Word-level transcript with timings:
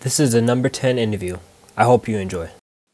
This 0.00 0.20
is 0.20 0.30
the 0.30 0.40
number 0.40 0.68
10 0.68 0.96
interview. 0.96 1.38
I 1.76 1.82
hope 1.82 2.06
you 2.06 2.18
enjoy. 2.18 2.50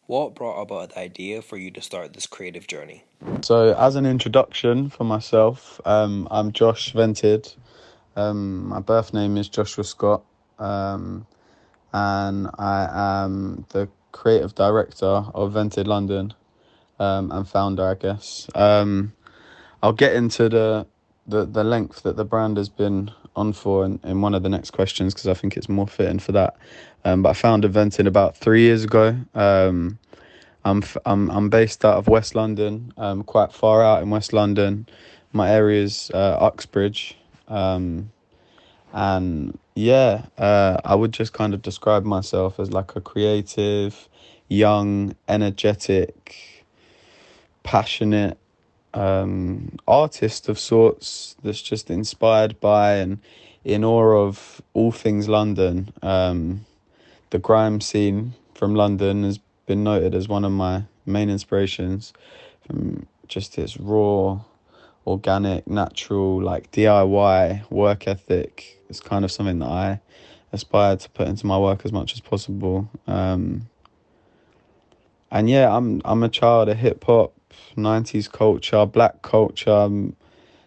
What 0.07 0.35
brought 0.35 0.63
about 0.63 0.91
the 0.91 1.01
idea 1.01 1.43
for 1.43 1.59
you 1.59 1.71
to 1.73 1.83
start 1.83 2.15
this 2.15 2.27
creative 2.27 2.67
journey? 2.67 3.05
So, 3.43 3.75
as 3.75 3.95
an 3.97 4.07
introduction 4.07 4.89
for 4.89 5.05
myself, 5.05 5.83
um, 5.85 6.27
I'm 6.31 6.51
Josh 6.51 6.95
Vented. 6.95 7.53
Um, 8.17 8.69
my 8.69 8.81
birth 8.81 9.13
name 9.13 9.37
is 9.37 9.51
Joshua 9.51 9.85
Scott, 9.85 10.23
um, 10.59 11.27
and 11.93 12.49
I 12.59 12.89
am 13.15 13.67
the 13.69 13.87
creative 14.13 14.55
director 14.55 15.05
of 15.35 15.53
Vented 15.53 15.87
London 15.87 16.33
um, 16.99 17.31
and 17.33 17.47
founder, 17.47 17.87
I 17.87 17.95
guess. 17.97 18.49
Um, 18.55 19.13
I'll 19.83 19.93
get 19.93 20.17
into 20.17 20.49
the, 20.49 20.87
the 21.27 21.45
the 21.45 21.65
length 21.65 22.03
that 22.05 22.17
the 22.17 22.25
brand 22.25 22.57
has 22.57 22.71
been 22.71 23.11
on 23.37 23.53
for 23.53 23.85
in, 23.85 24.01
in 24.05 24.21
one 24.21 24.35
of 24.35 24.43
the 24.43 24.49
next 24.49 24.71
questions 24.71 25.15
because 25.15 25.29
I 25.29 25.35
think 25.35 25.57
it's 25.57 25.69
more 25.69 25.89
fitting 25.89 26.19
for 26.19 26.33
that. 26.33 26.57
Um, 27.05 27.23
but 27.23 27.31
I 27.31 27.33
founded 27.35 27.73
Vented 27.73 28.07
about 28.07 28.37
three 28.37 28.63
years 28.63 28.85
ago. 28.85 29.17
Um, 29.35 29.99
I'm 30.65 30.83
f- 30.83 30.97
I'm 31.05 31.31
I'm 31.31 31.51
based 31.51 31.85
out 31.85 31.99
of 31.99 32.09
West 32.09 32.35
London, 32.35 32.93
um, 32.97 33.23
quite 33.23 33.53
far 33.53 33.83
out 33.83 34.03
in 34.03 34.11
West 34.11 34.33
London. 34.33 34.87
My 35.33 35.51
area 35.51 35.83
is 35.83 36.11
uh, 36.15 36.39
Uxbridge, 36.41 37.17
um, 37.49 38.11
and 38.93 39.59
yeah, 39.75 40.27
uh, 40.39 40.79
I 40.85 40.95
would 40.95 41.13
just 41.13 41.33
kind 41.33 41.53
of 41.53 41.61
describe 41.61 42.05
myself 42.05 42.59
as 42.59 42.73
like 42.73 42.97
a 42.97 43.01
creative, 43.01 44.09
young, 44.49 45.15
energetic, 45.29 46.65
passionate 47.63 48.39
um, 48.95 49.77
artist 49.87 50.49
of 50.49 50.59
sorts 50.59 51.37
that's 51.43 51.61
just 51.61 51.91
inspired 51.91 52.59
by 52.61 52.95
and 52.95 53.19
in 53.65 53.85
awe 53.85 54.17
of 54.17 54.63
all 54.73 54.93
things 54.93 55.29
London. 55.29 55.93
Um, 56.03 56.65
the 57.35 57.41
grime 57.41 57.81
scene 57.81 58.33
from 58.55 58.77
London 58.77 59.25
has 59.25 59.41
been 59.67 59.83
noted 59.83 60.15
as 60.15 60.29
one 60.29 60.45
of 60.45 60.53
my 60.53 60.85
main 61.05 61.29
inspirations 61.29 62.13
from 62.65 63.09
just 63.27 63.59
its 63.59 63.77
raw, 63.77 64.39
organic, 65.05 65.67
natural, 65.67 66.41
like 66.41 66.71
DIY 66.71 67.69
work 67.73 68.07
ethic. 68.07 68.81
It's 68.89 69.01
kind 69.01 69.25
of 69.25 69.33
something 69.33 69.59
that 69.59 69.69
I 69.69 70.01
aspire 70.53 70.95
to 70.97 71.11
put 71.11 71.27
into 71.27 71.45
my 71.45 71.59
work 71.59 71.85
as 71.85 71.91
much 71.91 72.13
as 72.13 72.21
possible. 72.21 72.89
Um, 73.09 73.69
and 75.33 75.51
yeah, 75.51 75.77
I'm 75.77 76.03
I'm 76.05 76.23
a 76.23 76.29
child 76.29 76.69
of 76.69 76.77
hip 76.77 77.03
hop, 77.03 77.35
'90s 77.77 78.31
culture, 78.31 78.87
black 78.87 79.23
culture. 79.23 79.73
I'm 79.73 80.15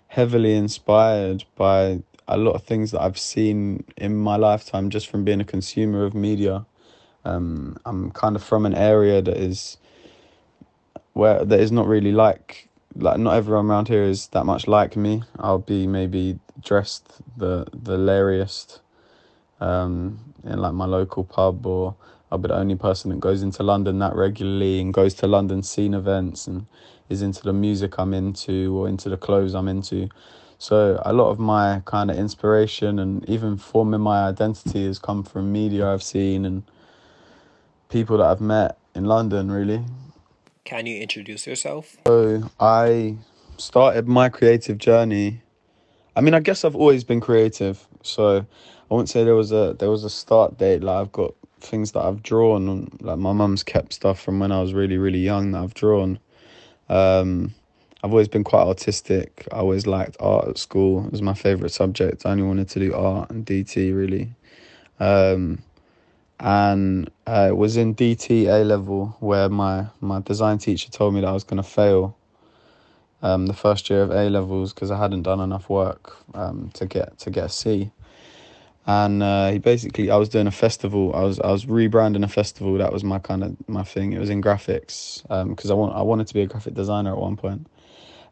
heavily 0.07 0.53
inspired 0.57 1.45
by 1.55 2.03
a 2.27 2.37
lot 2.37 2.51
of 2.53 2.63
things 2.63 2.91
that 2.91 3.01
I've 3.01 3.17
seen 3.17 3.83
in 3.97 4.15
my 4.15 4.35
lifetime 4.35 4.89
just 4.89 5.07
from 5.07 5.23
being 5.23 5.41
a 5.41 5.45
consumer 5.45 6.05
of 6.05 6.13
media. 6.13 6.65
Um, 7.25 7.77
I'm 7.85 8.11
kind 8.11 8.35
of 8.35 8.43
from 8.43 8.65
an 8.65 8.75
area 8.75 9.21
that 9.21 9.37
is 9.37 9.77
where 11.13 11.43
that 11.43 11.59
is 11.59 11.71
not 11.71 11.87
really 11.87 12.11
like 12.11 12.69
like 12.95 13.19
not 13.19 13.35
everyone 13.35 13.69
around 13.69 13.87
here 13.87 14.03
is 14.03 14.27
that 14.29 14.45
much 14.45 14.67
like 14.67 14.95
me. 14.95 15.23
I'll 15.39 15.59
be 15.59 15.87
maybe 15.87 16.39
dressed 16.63 17.21
the 17.37 17.65
the 17.73 17.97
lairiest 17.97 18.79
um, 19.59 20.33
in 20.43 20.59
like 20.59 20.73
my 20.73 20.85
local 20.85 21.23
pub, 21.23 21.65
or 21.65 21.95
I'll 22.31 22.37
be 22.37 22.47
the 22.47 22.55
only 22.55 22.75
person 22.75 23.11
that 23.11 23.19
goes 23.19 23.41
into 23.41 23.63
London 23.63 23.99
that 23.99 24.15
regularly 24.15 24.79
and 24.79 24.93
goes 24.93 25.13
to 25.15 25.27
London 25.27 25.63
scene 25.63 25.93
events 25.93 26.47
and 26.47 26.65
is 27.09 27.21
into 27.21 27.43
the 27.43 27.53
music 27.53 27.97
I'm 27.97 28.13
into 28.13 28.77
or 28.77 28.87
into 28.87 29.09
the 29.09 29.17
clothes 29.17 29.55
I'm 29.55 29.67
into. 29.67 30.09
So 30.59 31.01
a 31.05 31.13
lot 31.13 31.29
of 31.29 31.39
my 31.39 31.81
kind 31.85 32.09
of 32.09 32.17
inspiration 32.17 32.99
and 32.99 33.27
even 33.29 33.57
forming 33.57 34.01
my 34.01 34.27
identity 34.27 34.85
has 34.85 34.97
come 34.97 35.23
from 35.23 35.51
media 35.51 35.87
I've 35.87 36.03
seen 36.03 36.45
and 36.45 36.63
people 37.89 38.17
that 38.17 38.25
I've 38.25 38.41
met 38.41 38.77
in 38.95 39.05
London, 39.05 39.51
really. 39.51 39.83
Can 40.63 40.85
you 40.85 40.99
introduce 40.99 41.45
yourself? 41.47 41.97
So 42.07 42.49
I 42.59 43.17
started 43.57 44.07
my 44.07 44.29
creative 44.29 44.77
journey. 44.77 45.41
I 46.15 46.21
mean, 46.21 46.33
I 46.33 46.39
guess 46.39 46.65
I've 46.65 46.75
always 46.75 47.03
been 47.03 47.21
creative. 47.21 47.87
So 48.01 48.37
I 48.39 48.93
wouldn't 48.93 49.09
say 49.09 49.23
there 49.23 49.35
was 49.35 49.51
a 49.51 49.75
there 49.77 49.91
was 49.91 50.03
a 50.03 50.09
start 50.09 50.57
date. 50.57 50.83
Like 50.83 50.97
I've 50.97 51.11
got 51.11 51.35
things 51.59 51.91
that 51.91 52.01
I've 52.01 52.23
drawn. 52.23 52.89
Like 53.01 53.19
my 53.19 53.33
mum's 53.33 53.63
kept 53.63 53.93
stuff 53.93 54.19
from 54.19 54.39
when 54.39 54.51
I 54.51 54.61
was 54.61 54.73
really 54.73 54.97
really 54.97 55.19
young 55.19 55.51
that 55.51 55.63
I've 55.63 55.73
drawn. 55.73 56.19
Um, 56.89 57.53
I've 58.03 58.11
always 58.11 58.27
been 58.27 58.43
quite 58.43 58.63
artistic. 58.63 59.47
I 59.51 59.57
always 59.57 59.87
liked 59.87 60.17
art 60.19 60.47
at 60.47 60.57
school. 60.57 61.05
It 61.05 61.11
was 61.11 61.21
my 61.21 61.33
favorite 61.33 61.71
subject. 61.71 62.25
I 62.25 62.31
only 62.31 62.43
wanted 62.43 62.69
to 62.69 62.79
do 62.79 62.93
art 62.93 63.29
and 63.31 63.45
DT 63.45 63.95
really. 63.95 64.29
Um, 64.99 65.63
and 66.39 67.09
uh, 67.25 67.47
it 67.49 67.57
was 67.57 67.77
in 67.77 67.95
DT 67.95 68.47
A 68.47 68.63
level 68.63 69.15
where 69.19 69.49
my 69.49 69.87
my 70.01 70.21
design 70.21 70.59
teacher 70.59 70.89
told 70.91 71.15
me 71.15 71.21
that 71.21 71.27
I 71.27 71.33
was 71.33 71.43
going 71.43 71.57
to 71.57 71.67
fail 71.67 72.15
um, 73.23 73.47
the 73.47 73.53
first 73.53 73.89
year 73.89 74.03
of 74.03 74.11
A 74.11 74.29
levels 74.29 74.73
because 74.73 74.91
I 74.91 74.97
hadn't 74.97 75.23
done 75.23 75.39
enough 75.39 75.69
work 75.69 76.17
um, 76.35 76.69
to 76.75 76.85
get 76.85 77.17
to 77.19 77.31
get 77.31 77.45
a 77.45 77.49
C. 77.49 77.91
And 78.85 79.21
uh, 79.21 79.51
he 79.51 79.57
basically, 79.57 80.09
I 80.09 80.15
was 80.15 80.29
doing 80.29 80.47
a 80.47 80.51
festival. 80.51 81.13
I 81.13 81.23
was 81.23 81.39
I 81.39 81.51
was 81.51 81.65
rebranding 81.65 82.23
a 82.23 82.27
festival. 82.27 82.77
That 82.77 82.93
was 82.93 83.03
my 83.03 83.19
kind 83.19 83.43
of 83.43 83.55
my 83.67 83.83
thing. 83.83 84.13
It 84.13 84.19
was 84.19 84.29
in 84.29 84.41
graphics 84.41 85.23
because 85.49 85.71
um, 85.71 85.77
I 85.77 85.79
want 85.79 85.95
I 85.95 86.01
wanted 86.03 86.27
to 86.27 86.33
be 86.33 86.41
a 86.41 86.47
graphic 86.47 86.73
designer 86.73 87.11
at 87.11 87.17
one 87.17 87.35
point, 87.35 87.67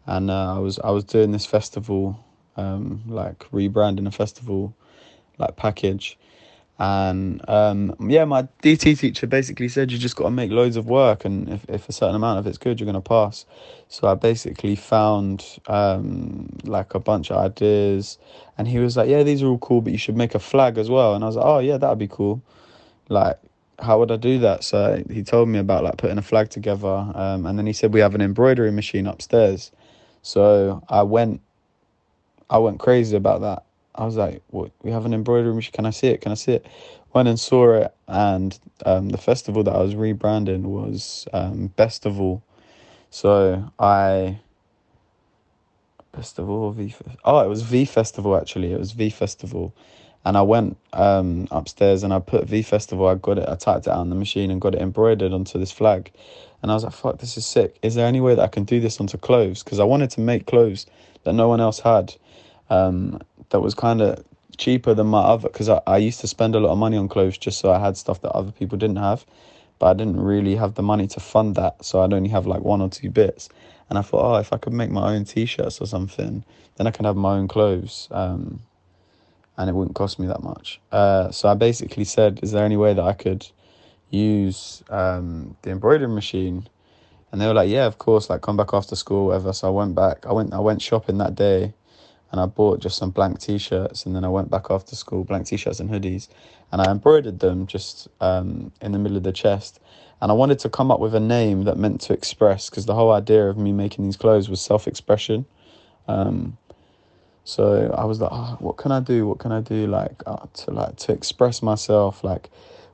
and 0.06 0.32
uh, 0.32 0.56
I 0.56 0.60
was 0.60 0.80
I 0.80 0.92
was 0.92 1.04
doing 1.04 1.32
this 1.32 1.46
festival, 1.46 2.24
um, 2.58 3.04
like 3.08 3.40
rebranding 3.52 4.08
a 4.08 4.12
festival, 4.12 4.76
like 5.38 5.56
package 5.56 6.18
and 6.78 7.48
um, 7.50 7.96
yeah, 8.10 8.26
my 8.26 8.44
DT 8.62 9.00
teacher 9.00 9.28
basically 9.28 9.70
said 9.70 9.92
you 9.92 9.98
just 9.98 10.18
got 10.18 10.26
to 10.26 10.32
make 10.32 10.52
loads 10.52 10.76
of 10.76 10.88
work, 10.88 11.24
and 11.24 11.48
if, 11.50 11.70
if 11.70 11.88
a 11.88 11.94
certain 11.94 12.16
amount 12.16 12.40
of 12.40 12.48
it's 12.48 12.58
good, 12.58 12.80
you're 12.82 12.92
to 12.92 13.00
pass. 13.00 13.46
So 13.88 14.10
I 14.10 14.16
basically 14.16 14.76
found 14.76 15.60
um, 15.68 16.50
like 16.66 16.94
a 16.94 17.00
bunch 17.00 17.32
of 17.32 17.38
ideas, 17.38 18.18
and 18.58 18.68
he 18.68 18.80
was 18.80 18.98
like, 18.98 19.08
"Yeah, 19.08 19.24
these 19.24 19.42
are 19.42 19.48
all 19.48 19.58
cool, 19.60 19.80
but 19.80 19.94
you 19.94 19.98
should 19.98 20.18
make 20.18 20.36
a 20.36 20.40
flag 20.40 20.78
as 20.78 20.90
well." 20.90 21.16
And 21.16 21.24
I 21.24 21.28
was 21.28 21.38
like, 21.38 21.46
"Oh 21.46 21.60
yeah, 21.60 21.78
that'd 21.78 21.98
be 21.98 22.10
cool." 22.10 22.42
Like, 23.08 23.40
how 23.80 23.98
would 24.00 24.12
I 24.12 24.18
do 24.18 24.40
that? 24.40 24.66
So 24.66 25.02
he 25.10 25.24
told 25.24 25.48
me 25.48 25.60
about 25.60 25.86
like 25.86 25.96
putting 25.98 26.18
a 26.18 26.22
flag 26.22 26.50
together, 26.50 27.10
um, 27.16 27.46
and 27.46 27.58
then 27.58 27.68
he 27.68 27.74
said 27.74 27.94
we 27.94 28.02
have 28.02 28.16
an 28.16 28.22
embroidery 28.22 28.72
machine 28.72 29.08
upstairs. 29.08 29.72
So 30.26 30.82
I 30.90 31.04
went, 31.04 31.42
I 32.50 32.58
went 32.58 32.80
crazy 32.80 33.16
about 33.16 33.42
that 33.42 33.64
I 33.98 34.06
was 34.06 34.18
like, 34.18 34.42
"What? 34.50 34.72
We 34.84 34.92
have 34.92 35.06
an 35.06 35.14
embroidery 35.14 35.54
machine? 35.54 35.72
Can 35.72 35.86
I 35.86 35.90
see 35.92 36.08
it? 36.08 36.22
Can 36.22 36.32
I 36.32 36.36
see 36.36 36.54
it?" 36.54 36.66
Went 37.14 37.30
and 37.30 37.40
saw 37.40 37.76
it, 37.76 37.94
and 38.08 38.60
um, 38.86 39.10
the 39.10 39.18
festival 39.18 39.64
that 39.64 39.74
I 39.74 39.82
was 39.82 39.96
rebranding 39.96 40.64
was 40.64 41.28
um, 41.32 41.74
Bestival. 41.78 42.42
So 43.10 43.72
I 43.80 44.40
Festival 46.14 46.56
or 46.56 46.74
V? 46.74 46.94
Oh, 47.24 47.40
it 47.40 47.48
was 47.48 47.62
V 47.62 47.86
Festival 47.86 48.36
actually. 48.36 48.74
It 48.74 48.80
was 48.80 48.92
V 48.92 49.10
Festival, 49.10 49.74
and 50.26 50.36
I 50.38 50.42
went 50.42 50.78
um, 50.94 51.48
upstairs 51.52 52.04
and 52.04 52.14
I 52.14 52.20
put 52.20 52.48
V 52.48 52.62
Festival. 52.62 53.08
I 53.08 53.16
got 53.16 53.38
it. 53.38 53.48
I 53.48 53.56
typed 53.56 53.88
it 53.88 53.92
out 53.92 54.00
on 54.00 54.10
the 54.10 54.16
machine 54.16 54.52
and 54.52 54.60
got 54.60 54.76
it 54.76 54.82
embroidered 54.82 55.32
onto 55.32 55.60
this 55.60 55.72
flag, 55.72 56.12
and 56.62 56.72
I 56.72 56.74
was 56.74 56.84
like, 56.84 56.94
"Fuck, 56.94 57.20
this 57.20 57.38
is 57.38 57.46
sick! 57.46 57.78
Is 57.82 57.96
there 57.96 58.08
any 58.08 58.22
way 58.22 58.36
that 58.36 58.44
I 58.44 58.48
can 58.48 58.64
do 58.64 58.80
this 58.80 59.00
onto 59.00 59.18
clothes?" 59.18 59.64
Because 59.64 59.80
I 59.80 59.84
wanted 59.84 60.10
to 60.12 60.22
make 60.22 60.48
clothes 60.48 60.86
that 61.24 61.34
no 61.34 61.48
one 61.48 61.62
else 61.62 61.80
had. 61.80 62.16
Um, 62.70 63.22
that 63.50 63.60
was 63.60 63.76
kind 63.76 64.02
of 64.02 64.24
cheaper 64.58 64.94
than 64.94 65.08
my 65.08 65.22
other 65.22 65.50
because 65.50 65.70
I, 65.70 65.82
I 65.86 65.98
used 65.98 66.22
to 66.22 66.28
spend 66.28 66.56
a 66.56 66.60
lot 66.60 66.72
of 66.72 66.78
money 66.78 66.98
on 66.98 67.08
clothes 67.08 67.38
just 67.38 67.60
so 67.60 67.72
I 67.72 67.80
had 67.80 67.98
stuff 67.98 68.22
that 68.22 68.32
other 68.32 68.52
people 68.52 68.78
didn't 68.78 68.98
have, 68.98 69.26
but 69.80 69.88
I 69.88 69.94
didn't 69.94 70.20
really 70.20 70.56
have 70.56 70.76
the 70.76 70.84
money 70.84 71.08
to 71.08 71.20
fund 71.20 71.56
that, 71.56 71.84
so 71.84 72.02
I'd 72.02 72.14
only 72.14 72.30
have 72.30 72.48
like 72.48 72.62
one 72.62 72.82
or 72.82 72.90
two 72.90 73.10
bits. 73.10 73.50
And 73.90 74.00
I 74.00 74.02
thought, 74.02 74.36
oh, 74.36 74.40
if 74.40 74.52
I 74.52 74.58
could 74.58 74.74
make 74.74 74.90
my 74.90 75.14
own 75.14 75.26
T-shirts 75.26 75.80
or 75.80 75.86
something, 75.86 76.44
then 76.78 76.88
I 76.88 76.92
can 76.92 77.06
have 77.06 77.16
my 77.16 77.38
own 77.38 77.48
clothes, 77.48 78.08
um, 78.12 78.62
and 79.58 79.70
it 79.70 79.74
wouldn't 79.74 79.96
cost 79.96 80.20
me 80.20 80.28
that 80.28 80.44
much. 80.44 80.82
Uh, 80.92 81.32
so 81.32 81.50
I 81.50 81.54
basically 81.54 82.04
said, 82.04 82.40
is 82.44 82.52
there 82.52 82.66
any 82.66 82.78
way 82.78 82.94
that 82.94 83.04
I 83.04 83.14
could 83.14 83.48
use 84.10 84.84
um, 84.90 85.56
the 85.62 85.72
embroidery 85.72 86.08
machine? 86.08 86.68
And 87.32 87.42
they 87.42 87.48
were 87.48 87.54
like, 87.54 87.70
yeah, 87.70 87.86
of 87.86 87.98
course. 87.98 88.30
Like, 88.30 88.42
come 88.42 88.58
back 88.58 88.74
after 88.74 88.96
school, 88.96 89.28
whatever. 89.28 89.52
So 89.54 89.68
I 89.68 89.72
went 89.72 89.96
back. 89.96 90.26
I 90.26 90.32
went. 90.32 90.54
I 90.54 90.60
went 90.60 90.82
shopping 90.82 91.18
that 91.18 91.36
day 91.36 91.74
and 92.32 92.42
I 92.42 92.46
bought 92.46 92.80
just 92.80 92.98
some 92.98 93.12
blank 93.12 93.40
t-shirts 93.40 94.06
and 94.06 94.16
then 94.16 94.26
I 94.26 94.30
went 94.30 94.50
back 94.50 94.66
after 94.70 94.96
school, 94.96 95.24
blank 95.24 95.48
t-shirts 95.48 95.80
and 95.80 95.90
hoodies, 95.90 96.28
and 96.72 96.82
I 96.82 96.92
embroidered 96.92 97.40
them 97.40 97.68
just 97.68 98.08
um, 98.20 98.72
in 98.82 98.92
the 98.92 99.00
middle 99.00 99.18
of 99.18 99.24
the 99.24 99.32
chest. 99.32 99.80
And 100.22 100.32
I 100.32 100.34
wanted 100.34 100.60
to 100.60 100.70
come 100.70 100.92
up 100.92 101.00
with 101.00 101.14
a 101.14 101.20
name 101.20 101.64
that 101.64 101.78
meant 101.78 102.02
to 102.02 102.14
express, 102.14 102.70
because 102.70 102.86
the 102.86 102.96
whole 102.96 103.12
idea 103.12 103.48
of 103.48 103.58
me 103.58 103.72
making 103.72 104.06
these 104.06 104.18
clothes 104.18 104.50
was 104.50 104.62
self-expression. 104.62 105.46
Um, 106.08 106.58
so 107.46 107.96
I 107.98 108.04
was 108.04 108.20
like, 108.20 108.32
oh, 108.34 108.58
what 108.60 108.76
can 108.76 108.92
I 108.92 109.00
do? 109.00 109.26
What 109.28 109.40
can 109.40 109.54
I 109.54 109.62
do? 109.62 109.88
Like 109.88 110.22
uh, 110.26 110.46
to 110.54 110.72
like 110.72 110.98
to 110.98 111.14
express 111.14 111.62
myself. 111.62 112.24
Like, 112.24 112.50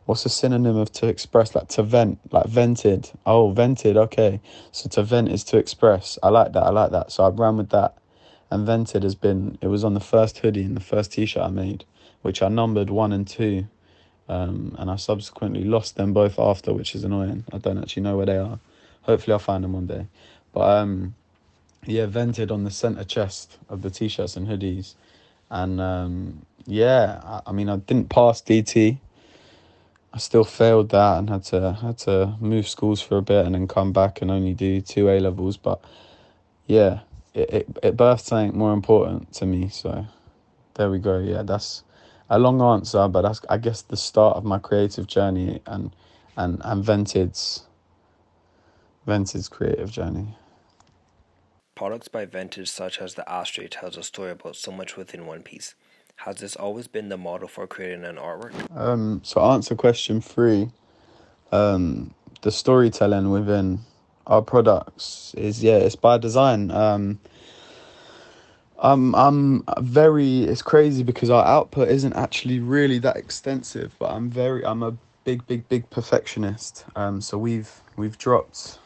what's 0.05 0.25
a 0.25 0.29
synonym 0.29 0.77
of 0.77 0.91
to 0.93 1.07
express? 1.07 1.55
Like 1.55 1.69
to 1.69 1.83
vent. 1.83 2.19
Like 2.31 2.45
vented. 2.45 3.09
Oh, 3.25 3.51
vented. 3.51 3.97
Okay. 3.97 4.39
So 4.71 4.87
to 4.89 5.03
vent 5.03 5.29
is 5.29 5.43
to 5.45 5.57
express. 5.57 6.19
I 6.21 6.29
like 6.29 6.53
that. 6.53 6.63
I 6.63 6.69
like 6.69 6.91
that. 6.91 7.11
So 7.11 7.23
I 7.23 7.29
ran 7.29 7.57
with 7.57 7.71
that 7.71 7.97
and 8.51 8.65
Vented 8.65 9.03
has 9.03 9.15
been, 9.15 9.57
it 9.61 9.67
was 9.67 9.83
on 9.83 9.93
the 9.93 10.01
first 10.01 10.39
hoodie 10.39 10.63
and 10.63 10.75
the 10.75 10.81
first 10.81 11.13
t 11.13 11.25
shirt 11.25 11.43
I 11.43 11.49
made, 11.49 11.85
which 12.21 12.41
I 12.43 12.49
numbered 12.49 12.89
one 12.89 13.13
and 13.13 13.25
two. 13.25 13.67
Um, 14.27 14.75
and 14.77 14.91
I 14.91 14.97
subsequently 14.97 15.63
lost 15.63 15.95
them 15.95 16.13
both 16.13 16.37
after, 16.37 16.73
which 16.73 16.93
is 16.93 17.03
annoying. 17.03 17.45
I 17.51 17.57
don't 17.57 17.77
actually 17.77 18.03
know 18.03 18.17
where 18.17 18.25
they 18.25 18.37
are. 18.37 18.59
Hopefully, 19.03 19.33
I'll 19.33 19.39
find 19.39 19.63
them 19.63 19.73
one 19.73 19.87
day. 19.87 20.07
But 20.53 20.69
um, 20.69 21.15
yeah, 21.85 22.05
vented 22.05 22.51
on 22.51 22.63
the 22.63 22.71
center 22.71 23.03
chest 23.03 23.57
of 23.69 23.81
the 23.81 23.89
t-shirts 23.89 24.37
and 24.37 24.47
hoodies, 24.47 24.95
and 25.49 25.81
um, 25.81 26.45
yeah, 26.65 27.21
I, 27.23 27.41
I 27.47 27.51
mean, 27.51 27.69
I 27.69 27.77
didn't 27.77 28.09
pass 28.09 28.41
DT. 28.41 28.99
I 30.13 30.17
still 30.17 30.43
failed 30.43 30.89
that 30.89 31.19
and 31.19 31.29
had 31.29 31.43
to 31.45 31.73
had 31.73 31.97
to 31.99 32.35
move 32.39 32.67
schools 32.67 33.01
for 33.01 33.17
a 33.17 33.21
bit 33.21 33.45
and 33.45 33.55
then 33.55 33.67
come 33.67 33.93
back 33.93 34.21
and 34.21 34.29
only 34.29 34.53
do 34.53 34.81
two 34.81 35.09
A 35.09 35.19
levels. 35.19 35.57
But 35.57 35.81
yeah, 36.67 36.99
it, 37.33 37.49
it 37.53 37.77
it 37.81 37.97
birthed 37.97 38.21
something 38.25 38.57
more 38.57 38.73
important 38.73 39.33
to 39.35 39.45
me. 39.45 39.69
So 39.69 40.05
there 40.75 40.91
we 40.91 40.99
go. 40.99 41.19
Yeah, 41.19 41.43
that's 41.43 41.83
a 42.29 42.39
long 42.39 42.61
answer, 42.61 43.07
but 43.07 43.21
that's 43.21 43.41
I 43.49 43.57
guess 43.57 43.81
the 43.83 43.97
start 43.97 44.37
of 44.37 44.43
my 44.43 44.59
creative 44.59 45.07
journey 45.07 45.61
and 45.65 45.95
and 46.35 46.61
and 46.65 46.83
Vented's 46.83 47.63
Vented's 49.07 49.47
creative 49.49 49.91
journey. 49.91 50.35
Products 51.81 52.09
by 52.09 52.25
Vented, 52.25 52.67
such 52.67 52.99
as 52.99 53.15
the 53.15 53.27
ashtray, 53.27 53.67
tells 53.67 53.97
a 53.97 54.03
story 54.03 54.29
about 54.29 54.55
so 54.55 54.71
much 54.71 54.95
within 54.95 55.25
one 55.25 55.41
piece. 55.41 55.73
Has 56.17 56.35
this 56.35 56.55
always 56.55 56.87
been 56.87 57.09
the 57.09 57.17
model 57.17 57.47
for 57.47 57.65
creating 57.65 58.05
an 58.05 58.17
artwork? 58.17 58.53
Um, 58.77 59.21
so 59.23 59.41
answer 59.41 59.73
question 59.73 60.21
three. 60.21 60.69
Um, 61.51 62.13
the 62.41 62.51
storytelling 62.51 63.31
within 63.31 63.79
our 64.27 64.43
products 64.43 65.33
is 65.35 65.63
yeah, 65.63 65.77
it's 65.77 65.95
by 65.95 66.19
design. 66.19 66.69
Um, 66.69 67.19
I'm 68.77 69.15
I'm 69.15 69.63
very. 69.79 70.43
It's 70.43 70.61
crazy 70.61 71.01
because 71.01 71.31
our 71.31 71.43
output 71.43 71.87
isn't 71.89 72.13
actually 72.13 72.59
really 72.59 72.99
that 72.99 73.17
extensive, 73.17 73.95
but 73.97 74.11
I'm 74.11 74.29
very. 74.29 74.63
I'm 74.63 74.83
a 74.83 74.95
big, 75.23 75.47
big, 75.47 75.67
big 75.67 75.89
perfectionist. 75.89 76.85
Um, 76.95 77.21
so 77.21 77.39
we've 77.39 77.71
we've 77.95 78.19
dropped 78.19 78.77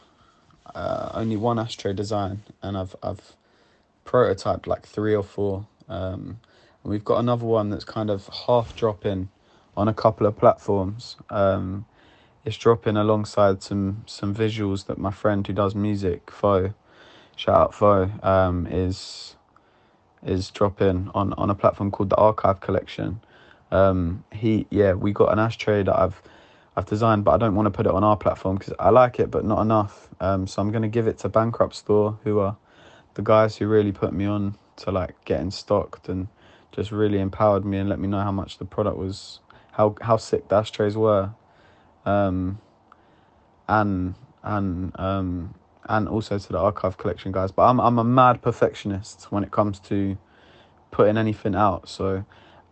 uh, 0.76 1.10
only 1.14 1.36
one 1.38 1.58
ashtray 1.58 1.94
design, 1.94 2.42
and 2.62 2.78
I've 2.78 2.96
I've 3.02 3.34
prototyped 4.06 4.68
like 4.68 4.86
three 4.86 5.14
or 5.16 5.24
four. 5.24 5.66
Um, 5.88 6.40
and 6.84 6.92
we've 6.92 7.04
got 7.04 7.18
another 7.18 7.46
one 7.46 7.70
that's 7.70 7.84
kind 7.84 8.10
of 8.10 8.28
half 8.46 8.76
dropping 8.76 9.30
on 9.76 9.88
a 9.88 9.94
couple 9.94 10.26
of 10.26 10.36
platforms. 10.38 11.16
Um, 11.30 11.86
it's 12.44 12.58
dropping 12.58 12.96
alongside 12.96 13.62
some 13.62 14.04
some 14.06 14.34
visuals 14.34 14.86
that 14.86 14.98
my 14.98 15.10
friend 15.10 15.46
who 15.46 15.54
does 15.54 15.74
music, 15.74 16.30
Fo, 16.30 16.74
shout 17.36 17.56
out 17.56 17.74
Fo, 17.74 18.10
um, 18.22 18.66
is 18.70 19.36
is 20.24 20.50
dropping 20.50 21.10
on 21.14 21.32
on 21.34 21.50
a 21.50 21.54
platform 21.56 21.90
called 21.90 22.10
the 22.10 22.16
Archive 22.16 22.60
Collection. 22.60 23.20
Um, 23.72 24.24
he 24.32 24.66
yeah, 24.70 24.92
we 24.94 25.12
got 25.12 25.32
an 25.32 25.38
ashtray 25.38 25.82
that 25.84 25.98
I've 25.98 26.22
I've 26.76 26.86
designed, 26.86 27.24
but 27.24 27.32
I 27.32 27.38
don't 27.38 27.54
want 27.54 27.66
to 27.66 27.70
put 27.70 27.86
it 27.86 27.92
on 27.92 28.04
our 28.04 28.16
platform 28.16 28.56
because 28.56 28.74
I 28.78 28.90
like 28.90 29.18
it, 29.18 29.30
but 29.30 29.44
not 29.44 29.62
enough. 29.62 30.08
Um, 30.20 30.46
so 30.46 30.60
I'm 30.60 30.70
going 30.70 30.82
to 30.82 30.88
give 30.88 31.06
it 31.06 31.18
to 31.18 31.28
Bankrupt 31.28 31.74
Store, 31.74 32.18
who 32.22 32.38
are 32.40 32.56
the 33.14 33.22
guys 33.22 33.56
who 33.56 33.66
really 33.66 33.92
put 33.92 34.12
me 34.12 34.26
on 34.26 34.56
to 34.76 34.90
like 34.90 35.24
getting 35.24 35.50
stocked 35.50 36.08
and 36.08 36.28
just 36.72 36.92
really 36.92 37.18
empowered 37.18 37.64
me 37.64 37.78
and 37.78 37.88
let 37.88 37.98
me 37.98 38.06
know 38.06 38.20
how 38.20 38.32
much 38.32 38.58
the 38.58 38.66
product 38.66 38.98
was, 38.98 39.40
how 39.72 39.96
how 40.02 40.18
sick 40.18 40.48
the 40.48 40.56
ashtrays 40.56 40.96
were, 40.96 41.30
um, 42.04 42.60
and 43.68 44.14
and 44.42 44.92
um, 45.00 45.54
and 45.88 46.08
also 46.08 46.38
to 46.38 46.52
the 46.52 46.58
archive 46.58 46.98
collection 46.98 47.32
guys. 47.32 47.50
But 47.52 47.62
I'm 47.62 47.80
I'm 47.80 47.98
a 47.98 48.04
mad 48.04 48.42
perfectionist 48.42 49.32
when 49.32 49.42
it 49.42 49.50
comes 49.50 49.78
to 49.80 50.18
putting 50.90 51.16
anything 51.16 51.54
out. 51.54 51.88
So 51.88 52.26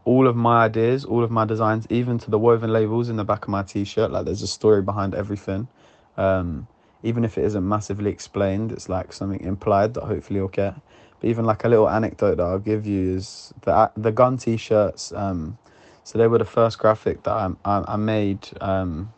all 0.05 0.29
of 0.29 0.37
my 0.37 0.65
ideas, 0.65 1.05
all 1.05 1.25
of 1.25 1.31
my 1.31 1.45
designs, 1.45 1.87
even 1.91 2.19
to 2.19 2.31
the 2.31 2.39
woven 2.39 2.73
labels 2.73 3.09
in 3.09 3.17
the 3.17 3.25
back 3.25 3.45
of 3.45 3.49
my 3.49 3.63
t-shirt, 3.63 4.11
like 4.11 4.25
there's 4.27 4.43
a 4.43 4.47
story 4.47 4.83
behind 4.83 5.15
everything. 5.15 5.69
Um, 6.17 6.67
even 7.03 7.25
if 7.25 7.39
it 7.39 7.45
isn't 7.45 7.67
massively 7.67 8.11
explained, 8.11 8.73
it's 8.73 8.89
like 8.89 9.13
something 9.13 9.41
implied 9.41 9.95
that 9.95 10.05
hopefully 10.05 10.39
you'll 10.39 10.49
get. 10.49 10.75
But 11.21 11.29
even 11.29 11.45
like 11.45 11.65
a 11.65 11.69
little 11.69 11.89
anecdote 11.89 12.37
that 12.37 12.43
I'll 12.43 12.59
give 12.59 12.87
you 12.87 13.17
is 13.17 13.53
the 13.63 13.91
the 13.97 14.13
gun 14.13 14.37
t-shirts. 14.37 15.13
Um, 15.13 15.59
so 16.03 16.19
they 16.19 16.27
were 16.27 16.39
the 16.39 16.45
first 16.45 16.79
graphic 16.79 17.23
that 17.23 17.33
I 17.33 17.51
I, 17.65 17.85
I 17.95 17.97
made 17.97 18.49
um, 18.61 19.13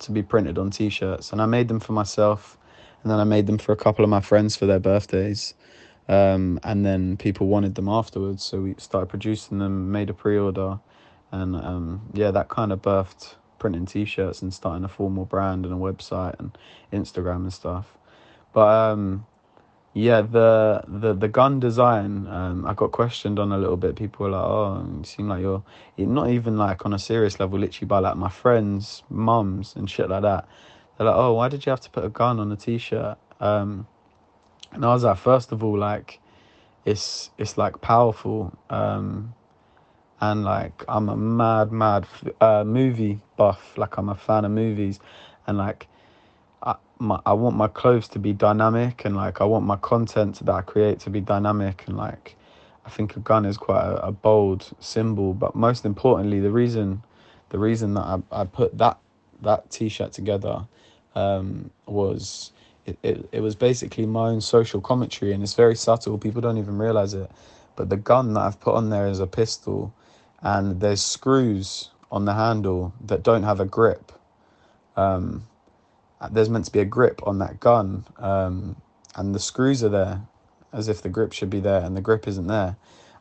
to 0.00 0.12
be 0.12 0.22
printed 0.22 0.58
on 0.58 0.70
t-shirts, 0.70 1.32
and 1.32 1.40
I 1.40 1.46
made 1.46 1.68
them 1.68 1.80
for 1.80 1.92
myself, 1.92 2.58
and 3.02 3.10
then 3.10 3.18
I 3.18 3.24
made 3.24 3.46
them 3.46 3.58
for 3.58 3.72
a 3.72 3.76
couple 3.76 4.04
of 4.04 4.10
my 4.10 4.20
friends 4.20 4.56
for 4.56 4.66
their 4.66 4.80
birthdays. 4.80 5.54
Um, 6.08 6.60
and 6.62 6.86
then 6.86 7.16
people 7.16 7.48
wanted 7.48 7.74
them 7.74 7.88
afterwards, 7.88 8.44
so 8.44 8.60
we 8.60 8.74
started 8.78 9.08
producing 9.08 9.58
them, 9.58 9.90
made 9.90 10.08
a 10.08 10.14
pre-order, 10.14 10.78
and 11.32 11.56
um, 11.56 12.10
yeah, 12.14 12.30
that 12.30 12.48
kind 12.48 12.72
of 12.72 12.80
birthed 12.80 13.34
printing 13.58 13.86
t-shirts 13.86 14.42
and 14.42 14.54
starting 14.54 14.84
a 14.84 14.88
formal 14.88 15.24
brand 15.24 15.64
and 15.64 15.74
a 15.74 15.76
website 15.76 16.38
and 16.38 16.56
Instagram 16.92 17.36
and 17.36 17.52
stuff. 17.52 17.96
But 18.52 18.68
um, 18.68 19.26
yeah, 19.94 20.20
the 20.20 20.84
the 20.86 21.14
the 21.14 21.28
gun 21.28 21.58
design, 21.58 22.26
um, 22.28 22.66
I 22.66 22.74
got 22.74 22.92
questioned 22.92 23.38
on 23.38 23.50
a 23.50 23.58
little 23.58 23.76
bit. 23.76 23.96
People 23.96 24.26
were 24.26 24.32
like, 24.32 24.44
"Oh, 24.44 24.86
you 24.98 25.04
seem 25.04 25.28
like 25.28 25.40
you're, 25.40 25.62
not 25.96 26.30
even 26.30 26.56
like 26.56 26.86
on 26.86 26.92
a 26.92 26.98
serious 26.98 27.40
level, 27.40 27.58
literally 27.58 27.86
by 27.86 27.98
like 27.98 28.16
my 28.16 28.28
friends' 28.28 29.02
mums 29.10 29.74
and 29.74 29.90
shit 29.90 30.08
like 30.08 30.22
that." 30.22 30.46
They're 30.96 31.06
like, 31.06 31.16
"Oh, 31.16 31.32
why 31.32 31.48
did 31.48 31.66
you 31.66 31.70
have 31.70 31.80
to 31.80 31.90
put 31.90 32.04
a 32.04 32.10
gun 32.10 32.38
on 32.38 32.52
a 32.52 32.56
t-shirt?" 32.56 33.18
Um, 33.40 33.88
and 34.76 34.84
I 34.84 34.92
was 34.92 35.04
like, 35.04 35.16
first 35.16 35.52
of 35.52 35.64
all, 35.64 35.78
like, 35.78 36.20
it's 36.84 37.30
it's 37.38 37.58
like 37.58 37.80
powerful, 37.80 38.56
um, 38.70 39.34
and 40.20 40.44
like 40.44 40.84
I'm 40.88 41.08
a 41.08 41.16
mad, 41.16 41.72
mad 41.72 42.06
uh, 42.40 42.62
movie 42.62 43.20
buff. 43.36 43.76
Like 43.76 43.96
I'm 43.96 44.08
a 44.08 44.14
fan 44.14 44.44
of 44.44 44.52
movies, 44.52 45.00
and 45.46 45.58
like 45.58 45.88
I 46.62 46.76
my 46.98 47.20
I 47.26 47.32
want 47.32 47.56
my 47.56 47.68
clothes 47.68 48.06
to 48.08 48.18
be 48.18 48.32
dynamic, 48.32 49.04
and 49.04 49.16
like 49.16 49.40
I 49.40 49.44
want 49.44 49.64
my 49.64 49.76
content 49.76 50.44
that 50.44 50.54
I 50.54 50.60
create 50.60 51.00
to 51.00 51.10
be 51.10 51.20
dynamic, 51.20 51.84
and 51.88 51.96
like 51.96 52.36
I 52.84 52.90
think 52.90 53.16
a 53.16 53.20
gun 53.20 53.46
is 53.46 53.56
quite 53.56 53.82
a, 53.84 54.06
a 54.06 54.12
bold 54.12 54.70
symbol. 54.78 55.34
But 55.34 55.56
most 55.56 55.84
importantly, 55.86 56.38
the 56.38 56.52
reason 56.52 57.02
the 57.48 57.58
reason 57.58 57.94
that 57.94 58.02
I, 58.02 58.42
I 58.42 58.44
put 58.44 58.78
that 58.78 58.98
that 59.42 59.70
t-shirt 59.70 60.12
together 60.12 60.66
um, 61.14 61.70
was 61.86 62.52
it, 62.86 62.98
it, 63.02 63.28
it 63.32 63.40
was 63.40 63.54
basically 63.54 64.06
my 64.06 64.28
own 64.28 64.40
social 64.40 64.80
commentary 64.80 65.32
and 65.32 65.42
it's 65.42 65.54
very 65.54 65.74
subtle 65.74 66.18
people 66.18 66.40
don't 66.40 66.58
even 66.58 66.78
realize 66.78 67.14
it. 67.14 67.30
But 67.74 67.90
the 67.90 67.96
gun 67.96 68.34
that 68.34 68.40
i've 68.40 68.60
put 68.60 68.74
on 68.74 68.90
there 68.90 69.06
is 69.08 69.20
a 69.20 69.26
pistol 69.26 69.94
and 70.40 70.80
there's 70.80 71.02
screws 71.02 71.90
on 72.10 72.24
the 72.24 72.34
handle 72.34 72.94
that 73.04 73.22
don't 73.22 73.42
have 73.42 73.60
a 73.60 73.64
grip. 73.64 74.12
Um, 74.96 75.46
there's 76.30 76.48
meant 76.48 76.64
to 76.66 76.72
be 76.72 76.80
a 76.80 76.84
grip 76.84 77.20
on 77.26 77.38
that 77.40 77.60
gun 77.60 78.06
um, 78.18 78.76
and 79.16 79.34
the 79.34 79.40
screws 79.40 79.84
are 79.84 79.88
there 79.88 80.22
as 80.72 80.88
if 80.88 81.02
the 81.02 81.08
grip 81.08 81.32
should 81.32 81.50
be 81.50 81.60
there 81.60 81.82
and 81.82 81.96
the 81.96 82.00
grip 82.00 82.26
isn't 82.28 82.46
there. 82.46 82.76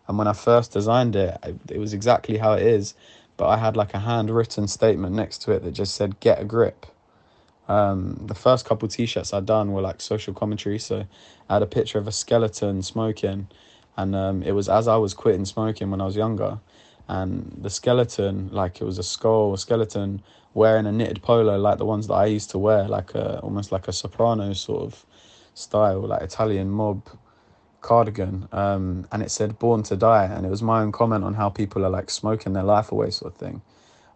And 0.08 0.18
when 0.20 0.28
i 0.28 0.34
first 0.34 0.72
designed 0.72 1.16
it 1.16 1.38
it 1.70 1.80
was 1.80 1.94
exactly 1.94 2.38
how 2.38 2.54
it 2.54 2.62
is 2.62 2.94
but 3.38 3.48
i 3.48 3.58
had 3.58 3.76
like 3.76 3.94
a 3.96 4.00
handwritten 4.00 4.68
statement 4.68 5.16
next 5.16 5.40
to 5.42 5.52
it 5.52 5.64
that 5.64 5.72
just 5.72 5.96
said 5.96 6.20
get 6.20 6.40
a 6.40 6.46
grip 6.46 6.86
um, 7.68 8.20
the 8.26 8.36
first 8.36 8.66
couple 8.66 8.88
t-shirts 8.88 9.34
I'd 9.34 9.46
done 9.46 9.72
were 9.72 9.82
like 9.82 10.02
social 10.02 10.34
commentary. 10.34 10.80
So 10.80 11.06
I 11.50 11.54
had 11.54 11.62
a 11.64 11.68
picture 11.68 11.98
of 11.98 12.08
a 12.08 12.12
skeleton 12.12 12.82
smoking, 12.82 13.48
and 13.98 14.16
um, 14.16 14.44
it 14.44 14.52
was 14.52 14.70
as 14.70 14.88
I 14.88 14.98
was 14.98 15.14
quitting 15.14 15.46
smoking 15.46 15.90
when 15.92 16.02
I 16.02 16.06
was 16.06 16.16
younger, 16.16 16.60
and 17.08 17.58
the 17.62 17.70
skeleton, 17.70 18.50
like 18.52 18.82
it 18.82 18.84
was 18.84 18.98
a 18.98 19.04
skull, 19.04 19.54
a 19.54 19.58
skeleton 19.58 20.22
wearing 20.54 20.86
a 20.86 20.92
knitted 20.92 21.22
polo 21.22 21.58
like 21.58 21.78
the 21.78 21.86
ones 21.86 22.08
that 22.08 22.14
I 22.14 22.26
used 22.26 22.50
to 22.52 22.58
wear, 22.58 22.88
like 22.88 23.14
a 23.16 23.40
almost 23.40 23.72
like 23.72 23.88
a 23.88 23.94
soprano 23.94 24.54
sort 24.54 24.84
of 24.84 25.06
style, 25.54 26.02
like 26.02 26.22
Italian 26.22 26.70
mob 26.70 27.08
cardigan. 27.82 28.48
Um, 28.52 29.08
and 29.12 29.24
it 29.24 29.32
said 29.32 29.58
"Born 29.60 29.84
to 29.84 29.96
Die," 29.96 30.26
and 30.26 30.46
it 30.46 30.50
was 30.50 30.62
my 30.62 30.82
own 30.82 30.92
comment 30.92 31.24
on 31.24 31.34
how 31.34 31.50
people 31.50 31.86
are 31.86 31.90
like 31.90 32.10
smoking 32.10 32.54
their 32.54 32.64
life 32.64 32.92
away, 32.92 33.10
sort 33.10 33.34
of 33.34 33.40
thing. 33.40 33.62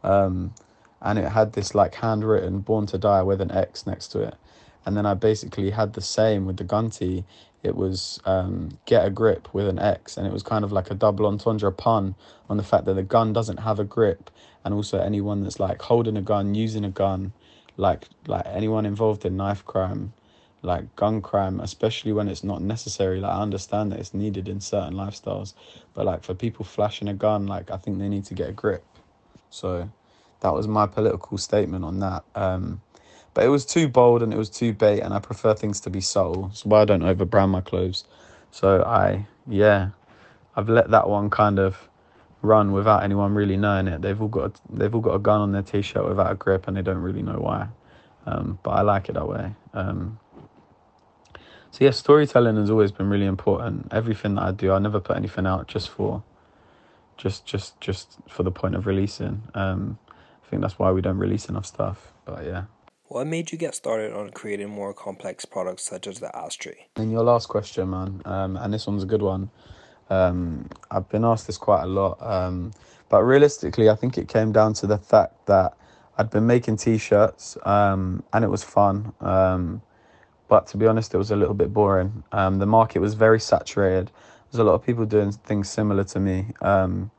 Um, 0.03 0.53
and 1.01 1.17
it 1.17 1.29
had 1.29 1.53
this 1.53 1.73
like 1.73 1.95
handwritten 1.95 2.59
born 2.59 2.85
to 2.87 2.97
die 2.97 3.23
with 3.23 3.41
an 3.41 3.51
x 3.51 3.87
next 3.87 4.09
to 4.09 4.21
it. 4.21 4.35
And 4.85 4.95
then 4.97 5.05
i 5.05 5.13
basically 5.13 5.69
had 5.71 5.93
the 5.93 6.01
same 6.01 6.45
with 6.45 6.57
the 6.57 6.63
gunty. 6.63 7.25
It 7.61 7.75
was 7.75 8.19
um, 8.25 8.77
get 8.85 9.05
a 9.05 9.09
grip 9.09 9.53
with 9.53 9.67
an 9.67 9.79
x. 9.79 10.17
And 10.17 10.25
it 10.25 10.33
was 10.33 10.43
kind 10.43 10.63
of 10.63 10.71
like 10.71 10.89
a 10.89 10.95
double 10.95 11.25
entendre 11.25 11.71
pun 11.71 12.15
on 12.49 12.57
the 12.57 12.63
fact 12.63 12.85
that 12.85 12.93
the 12.93 13.03
gun 13.03 13.33
doesn't 13.33 13.57
have 13.57 13.79
a 13.79 13.83
grip 13.83 14.29
and 14.63 14.73
also 14.73 14.99
anyone 14.99 15.43
that's 15.43 15.59
like 15.59 15.81
holding 15.81 16.17
a 16.17 16.21
gun 16.21 16.55
using 16.55 16.85
a 16.85 16.89
gun 16.89 17.33
like 17.77 18.05
like 18.27 18.45
anyone 18.45 18.85
involved 18.85 19.25
in 19.25 19.37
knife 19.37 19.65
crime 19.65 20.11
like 20.61 20.93
gun 20.97 21.21
crime 21.21 21.61
especially 21.61 22.11
when 22.11 22.27
it's 22.27 22.43
not 22.43 22.61
necessary. 22.61 23.19
Like 23.19 23.31
i 23.31 23.41
understand 23.41 23.91
that 23.91 23.99
it's 23.99 24.13
needed 24.13 24.49
in 24.49 24.59
certain 24.59 24.93
lifestyles 24.93 25.53
but 25.93 26.05
like 26.05 26.23
for 26.23 26.33
people 26.33 26.65
flashing 26.65 27.07
a 27.07 27.13
gun 27.13 27.47
like 27.47 27.71
i 27.71 27.77
think 27.77 27.99
they 27.99 28.09
need 28.09 28.25
to 28.25 28.33
get 28.33 28.49
a 28.49 28.53
grip. 28.53 28.83
So 29.49 29.89
that 30.41 30.53
was 30.53 30.67
my 30.67 30.87
political 30.87 31.37
statement 31.37 31.83
on 31.83 31.99
that. 31.99 32.23
Um, 32.35 32.81
but 33.33 33.43
it 33.43 33.49
was 33.49 33.65
too 33.65 33.87
bold 33.87 34.23
and 34.23 34.33
it 34.33 34.37
was 34.37 34.49
too 34.49 34.73
bait, 34.73 35.01
and 35.01 35.13
I 35.13 35.19
prefer 35.19 35.53
things 35.53 35.79
to 35.81 35.89
be 35.89 36.01
subtle. 36.01 36.51
So 36.53 36.69
why 36.69 36.81
I 36.81 36.85
don't 36.85 37.01
overbrand 37.01 37.51
my 37.51 37.61
clothes. 37.61 38.03
So 38.51 38.83
I, 38.83 39.27
yeah, 39.47 39.89
I've 40.55 40.69
let 40.69 40.89
that 40.91 41.07
one 41.07 41.29
kind 41.29 41.59
of 41.59 41.87
run 42.41 42.71
without 42.71 43.03
anyone 43.03 43.33
really 43.33 43.57
knowing 43.57 43.87
it. 43.87 44.01
They've 44.01 44.19
all 44.19 44.27
got 44.27 44.45
a, 44.45 44.75
they've 44.77 44.93
all 44.93 45.01
got 45.01 45.15
a 45.15 45.19
gun 45.19 45.41
on 45.41 45.51
their 45.51 45.61
t-shirt 45.61 46.07
without 46.07 46.31
a 46.31 46.35
grip, 46.35 46.67
and 46.67 46.75
they 46.75 46.81
don't 46.81 46.97
really 46.97 47.21
know 47.21 47.39
why. 47.39 47.67
Um, 48.25 48.59
but 48.63 48.71
I 48.71 48.81
like 48.81 49.09
it 49.09 49.13
that 49.13 49.27
way. 49.27 49.55
Um, 49.73 50.19
so 51.71 51.85
yeah, 51.85 51.91
storytelling 51.91 52.55
has 52.57 52.69
always 52.69 52.91
been 52.91 53.09
really 53.09 53.25
important. 53.25 53.87
Everything 53.91 54.35
that 54.35 54.43
I 54.43 54.51
do, 54.51 54.71
I 54.71 54.79
never 54.79 54.99
put 54.99 55.15
anything 55.15 55.45
out 55.45 55.67
just 55.67 55.89
for, 55.89 56.23
just 57.17 57.45
just 57.45 57.79
just 57.79 58.17
for 58.27 58.43
the 58.43 58.51
point 58.51 58.75
of 58.75 58.87
releasing. 58.87 59.43
Um, 59.53 59.99
I 60.49 60.51
think 60.51 60.63
that's 60.63 60.79
why 60.79 60.91
we 60.91 61.01
don't 61.01 61.19
release 61.19 61.47
enough 61.47 61.67
stuff. 61.67 62.11
But 62.25 62.43
yeah. 62.43 62.63
What 63.03 63.27
made 63.27 63.51
you 63.51 63.57
get 63.59 63.75
started 63.75 64.13
on 64.13 64.31
creating 64.31 64.69
more 64.69 64.95
complex 64.95 65.45
products 65.45 65.83
such 65.83 66.07
as 66.07 66.19
the 66.19 66.35
ashtray? 66.35 66.87
And 66.95 67.11
your 67.11 67.23
last 67.23 67.49
question, 67.49 67.91
man, 67.91 68.23
um, 68.25 68.57
and 68.57 68.73
this 68.73 68.87
one's 68.87 69.03
a 69.03 69.05
good 69.05 69.21
one. 69.21 69.51
Um, 70.09 70.67
I've 70.89 71.07
been 71.07 71.23
asked 71.23 71.45
this 71.45 71.57
quite 71.57 71.83
a 71.83 71.85
lot, 71.85 72.17
um, 72.19 72.71
but 73.09 73.21
realistically, 73.21 73.91
I 73.91 73.95
think 73.95 74.17
it 74.17 74.27
came 74.27 74.51
down 74.51 74.73
to 74.75 74.87
the 74.87 74.97
fact 74.97 75.45
that 75.45 75.77
I'd 76.17 76.31
been 76.31 76.47
making 76.47 76.77
t-shirts, 76.77 77.55
um, 77.63 78.23
and 78.33 78.43
it 78.43 78.47
was 78.49 78.63
fun. 78.63 79.13
Um, 79.21 79.83
but 80.47 80.65
to 80.67 80.77
be 80.77 80.87
honest, 80.87 81.13
it 81.13 81.19
was 81.19 81.29
a 81.29 81.35
little 81.35 81.53
bit 81.53 81.71
boring. 81.71 82.23
Um, 82.31 82.57
the 82.57 82.65
market 82.65 83.01
was 83.01 83.13
very 83.13 83.39
saturated. 83.39 84.09
There's 84.51 84.59
a 84.59 84.63
lot 84.63 84.73
of 84.73 84.83
people 84.83 85.05
doing 85.05 85.31
things 85.31 85.69
similar 85.69 86.03
to 86.05 86.19
me, 86.19 86.47
um, 86.61 87.11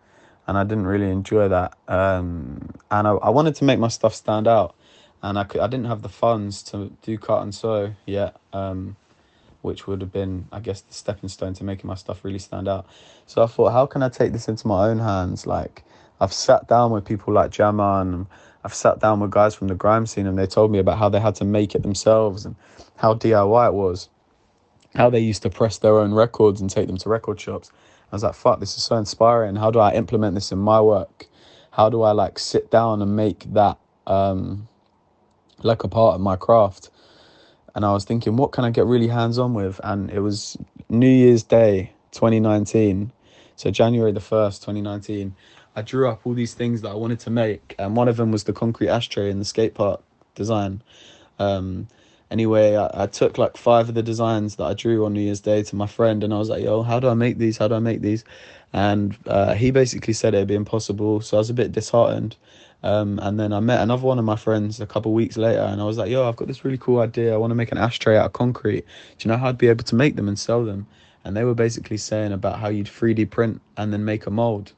and 0.50 0.59
I 0.59 0.64
didn't 0.64 0.88
really 0.88 1.09
enjoy 1.09 1.47
that. 1.47 1.78
Um, 1.87 2.75
and 2.90 3.07
I, 3.07 3.12
I 3.12 3.30
wanted 3.30 3.54
to 3.54 3.64
make 3.64 3.78
my 3.78 3.87
stuff 3.87 4.12
stand 4.12 4.49
out, 4.49 4.75
and 5.23 5.38
I 5.38 5.45
could, 5.45 5.61
I 5.61 5.69
didn't 5.69 5.87
have 5.87 6.02
the 6.02 6.09
funds 6.09 6.64
to 6.64 6.90
do 7.02 7.16
cut 7.19 7.42
and 7.42 7.54
sew 7.54 7.95
yet, 8.04 8.35
um, 8.52 8.97
which 9.62 9.87
would 9.87 10.00
have 10.00 10.11
been, 10.11 10.49
I 10.50 10.59
guess, 10.59 10.80
the 10.80 10.92
stepping 10.92 11.28
stone 11.28 11.54
to 11.54 11.62
making 11.62 11.87
my 11.87 11.95
stuff 11.95 12.25
really 12.25 12.40
stand 12.40 12.66
out. 12.66 12.87
So 13.26 13.45
I 13.45 13.47
thought, 13.47 13.71
how 13.71 13.87
can 13.87 14.02
I 14.02 14.09
take 14.09 14.33
this 14.33 14.49
into 14.49 14.66
my 14.66 14.88
own 14.88 14.99
hands? 14.99 15.47
Like 15.47 15.85
I've 16.21 16.33
sat 16.33 16.66
down 16.66 16.90
with 16.90 17.04
people 17.04 17.33
like 17.33 17.52
Jammer 17.52 18.00
and 18.00 18.26
I've 18.64 18.75
sat 18.75 18.99
down 18.99 19.21
with 19.21 19.30
guys 19.30 19.54
from 19.54 19.69
the 19.69 19.76
grime 19.76 20.04
scene 20.04 20.26
and 20.26 20.37
they 20.37 20.47
told 20.47 20.73
me 20.73 20.80
about 20.80 20.99
how 20.99 21.09
they 21.09 21.21
had 21.21 21.37
to 21.37 21.45
make 21.45 21.76
it 21.76 21.83
themselves 21.83 22.45
and 22.45 22.57
how 22.97 23.14
DIY 23.14 23.69
it 23.69 23.75
was, 23.75 24.09
how 24.97 25.11
they 25.11 25.21
used 25.21 25.42
to 25.42 25.50
press 25.50 25.78
their 25.78 25.97
own 25.97 26.12
records 26.12 26.61
and 26.61 26.69
take 26.69 26.88
them 26.88 26.97
to 26.97 27.09
record 27.09 27.40
shops. 27.40 27.71
I 28.12 28.16
was 28.16 28.22
like, 28.22 28.34
fuck, 28.34 28.60
this 28.60 28.76
is 28.76 28.82
so 28.82 28.96
inspiring. 28.96 29.56
How 29.56 29.70
do 29.70 29.78
I 29.78 29.92
implement 29.92 30.34
this 30.34 30.50
in 30.52 30.58
my 30.58 30.80
work? 30.80 31.26
How 31.70 31.88
do 31.88 32.02
I 32.02 32.12
like 32.12 32.38
sit 32.38 32.70
down 32.70 33.02
and 33.02 33.14
make 33.14 33.52
that 33.52 33.78
um, 34.06 34.68
like 35.62 35.84
a 35.84 35.88
part 35.88 36.16
of 36.16 36.20
my 36.20 36.36
craft? 36.36 36.90
And 37.74 37.84
I 37.84 37.92
was 37.92 38.04
thinking, 38.04 38.36
what 38.36 38.50
can 38.50 38.64
I 38.64 38.70
get 38.70 38.86
really 38.86 39.08
hands 39.08 39.38
on 39.38 39.54
with? 39.54 39.80
And 39.84 40.10
it 40.10 40.20
was 40.20 40.56
New 40.88 41.08
Year's 41.08 41.44
Day 41.44 41.92
2019. 42.12 43.12
So 43.54 43.70
January 43.70 44.10
the 44.10 44.20
1st, 44.20 44.60
2019. 44.60 45.36
I 45.76 45.82
drew 45.82 46.08
up 46.08 46.22
all 46.24 46.34
these 46.34 46.54
things 46.54 46.82
that 46.82 46.90
I 46.90 46.94
wanted 46.94 47.20
to 47.20 47.30
make, 47.30 47.76
and 47.78 47.94
one 47.94 48.08
of 48.08 48.16
them 48.16 48.32
was 48.32 48.44
the 48.44 48.52
concrete 48.52 48.88
ashtray 48.88 49.30
in 49.30 49.38
the 49.38 49.44
skate 49.44 49.74
park 49.74 50.02
design. 50.34 50.82
Um, 51.38 51.86
anyway, 52.30 52.76
I, 52.76 53.04
I, 53.04 53.06
took 53.06 53.38
like 53.38 53.56
five 53.56 53.88
of 53.88 53.94
the 53.94 54.02
designs 54.02 54.56
that 54.56 54.64
I 54.64 54.75
drew 54.75 55.04
on 55.04 55.12
New 55.12 55.20
Year's 55.20 55.40
Day 55.40 55.62
to 55.64 55.76
my 55.76 55.87
friend, 55.87 56.22
and 56.25 56.32
I 56.32 56.38
was 56.38 56.49
like, 56.49 56.62
"Yo, 56.62 56.82
how 56.82 57.00
do 57.00 57.08
I 57.08 57.14
make 57.14 57.38
these? 57.38 57.58
How 57.58 57.68
do 57.68 57.75
I 57.75 57.78
make 57.80 58.00
these?" 58.00 58.25
And 58.72 59.16
uh, 59.26 59.54
he 59.54 59.70
basically 59.70 60.14
said 60.14 60.34
it'd 60.34 60.49
be 60.49 60.54
impossible, 60.54 61.20
so 61.20 61.37
I 61.37 61.40
was 61.40 61.50
a 61.50 61.54
bit 61.54 61.72
disheartened. 61.72 62.37
Um, 62.82 63.18
and 63.22 63.38
then 63.38 63.52
I 63.52 63.60
met 63.60 63.80
another 63.82 64.04
one 64.04 64.18
of 64.18 64.25
my 64.25 64.37
friends 64.37 64.80
a 64.80 64.87
couple 64.87 65.12
weeks 65.12 65.37
later, 65.37 65.60
and 65.60 65.80
I 65.80 65.84
was 65.84 65.99
like, 65.99 66.10
"Yo, 66.10 66.28
I've 66.28 66.37
got 66.37 66.49
this 66.49 66.64
really 66.64 66.78
cool 66.78 67.00
idea. 67.00 67.34
I 67.34 67.37
want 67.37 67.50
to 67.50 67.56
make 67.56 67.72
an 67.72 67.78
ashtray 67.78 68.16
out 68.16 68.26
of 68.26 68.32
concrete. 68.32 68.84
Do 69.18 69.28
you 69.28 69.32
know 69.32 69.38
how 69.38 69.49
I'd 69.49 69.58
be 69.58 69.68
able 69.68 69.84
to 69.84 69.94
make 69.94 70.16
them 70.16 70.28
and 70.28 70.38
sell 70.38 70.64
them?" 70.64 70.87
And 71.25 71.37
they 71.37 71.44
were 71.44 71.54
basically 71.54 71.99
saying 71.99 72.32
about 72.32 72.60
how 72.60 72.68
you'd 72.68 72.87
3D 72.87 73.28
print 73.30 73.60
and 73.76 73.92
then 73.92 74.04
make 74.04 74.26
a 74.26 74.30
mold. 74.30 74.72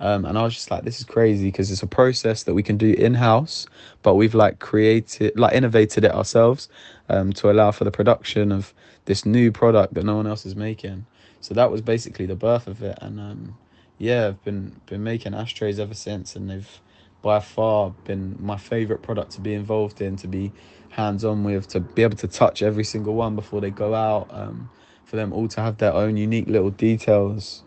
Um, 0.00 0.24
and 0.24 0.38
I 0.38 0.42
was 0.44 0.54
just 0.54 0.70
like, 0.70 0.84
this 0.84 1.00
is 1.00 1.04
crazy 1.04 1.46
because 1.46 1.70
it's 1.70 1.82
a 1.82 1.86
process 1.86 2.44
that 2.44 2.54
we 2.54 2.62
can 2.62 2.76
do 2.76 2.92
in 2.92 3.14
house, 3.14 3.66
but 4.02 4.14
we've 4.14 4.34
like 4.34 4.60
created, 4.60 5.36
like 5.38 5.54
innovated 5.54 6.04
it 6.04 6.14
ourselves 6.14 6.68
um, 7.08 7.32
to 7.34 7.50
allow 7.50 7.72
for 7.72 7.84
the 7.84 7.90
production 7.90 8.52
of 8.52 8.72
this 9.06 9.26
new 9.26 9.50
product 9.50 9.94
that 9.94 10.04
no 10.04 10.16
one 10.16 10.26
else 10.26 10.46
is 10.46 10.54
making. 10.54 11.04
So 11.40 11.54
that 11.54 11.70
was 11.70 11.80
basically 11.80 12.26
the 12.26 12.36
birth 12.36 12.66
of 12.66 12.82
it. 12.82 12.98
And 13.00 13.18
um, 13.18 13.58
yeah, 13.98 14.28
I've 14.28 14.44
been 14.44 14.80
been 14.86 15.02
making 15.02 15.34
ashtrays 15.34 15.80
ever 15.80 15.94
since, 15.94 16.36
and 16.36 16.48
they've 16.48 16.80
by 17.22 17.40
far 17.40 17.90
been 18.04 18.36
my 18.38 18.56
favorite 18.56 19.02
product 19.02 19.32
to 19.32 19.40
be 19.40 19.54
involved 19.54 20.00
in, 20.00 20.16
to 20.16 20.28
be 20.28 20.52
hands 20.90 21.24
on 21.24 21.42
with, 21.44 21.68
to 21.68 21.80
be 21.80 22.02
able 22.02 22.16
to 22.16 22.28
touch 22.28 22.62
every 22.62 22.84
single 22.84 23.14
one 23.14 23.34
before 23.34 23.60
they 23.60 23.70
go 23.70 23.94
out, 23.94 24.28
um, 24.30 24.70
for 25.04 25.16
them 25.16 25.32
all 25.32 25.48
to 25.48 25.60
have 25.60 25.78
their 25.78 25.92
own 25.92 26.16
unique 26.16 26.46
little 26.46 26.70
details. 26.70 27.64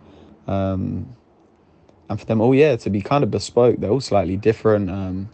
Um, 0.47 1.15
and 2.11 2.19
for 2.19 2.25
them 2.25 2.41
all, 2.41 2.53
yeah, 2.53 2.75
to 2.75 2.89
be 2.89 3.01
kind 3.01 3.23
of 3.23 3.31
bespoke. 3.31 3.77
They're 3.79 3.89
all 3.89 4.01
slightly 4.01 4.35
different. 4.35 4.89
Um, 4.89 5.29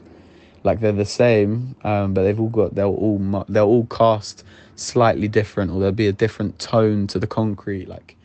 like 0.64 0.80
they're 0.80 0.92
the 0.92 1.06
same, 1.06 1.76
um, 1.84 2.14
but 2.14 2.22
they've 2.22 2.40
all 2.40 2.50
got 2.50 2.76
they'll 2.76 2.94
all 2.94 3.46
they'll 3.50 3.66
all 3.66 3.88
cast 3.88 4.44
slightly 4.76 5.28
different, 5.28 5.72
or 5.72 5.80
there'll 5.80 5.92
be 5.92 6.08
a 6.08 6.14
different 6.14 6.60
tone 6.60 7.08
to 7.08 7.18
the 7.18 7.26
concrete. 7.26 7.88
Like 7.88 8.16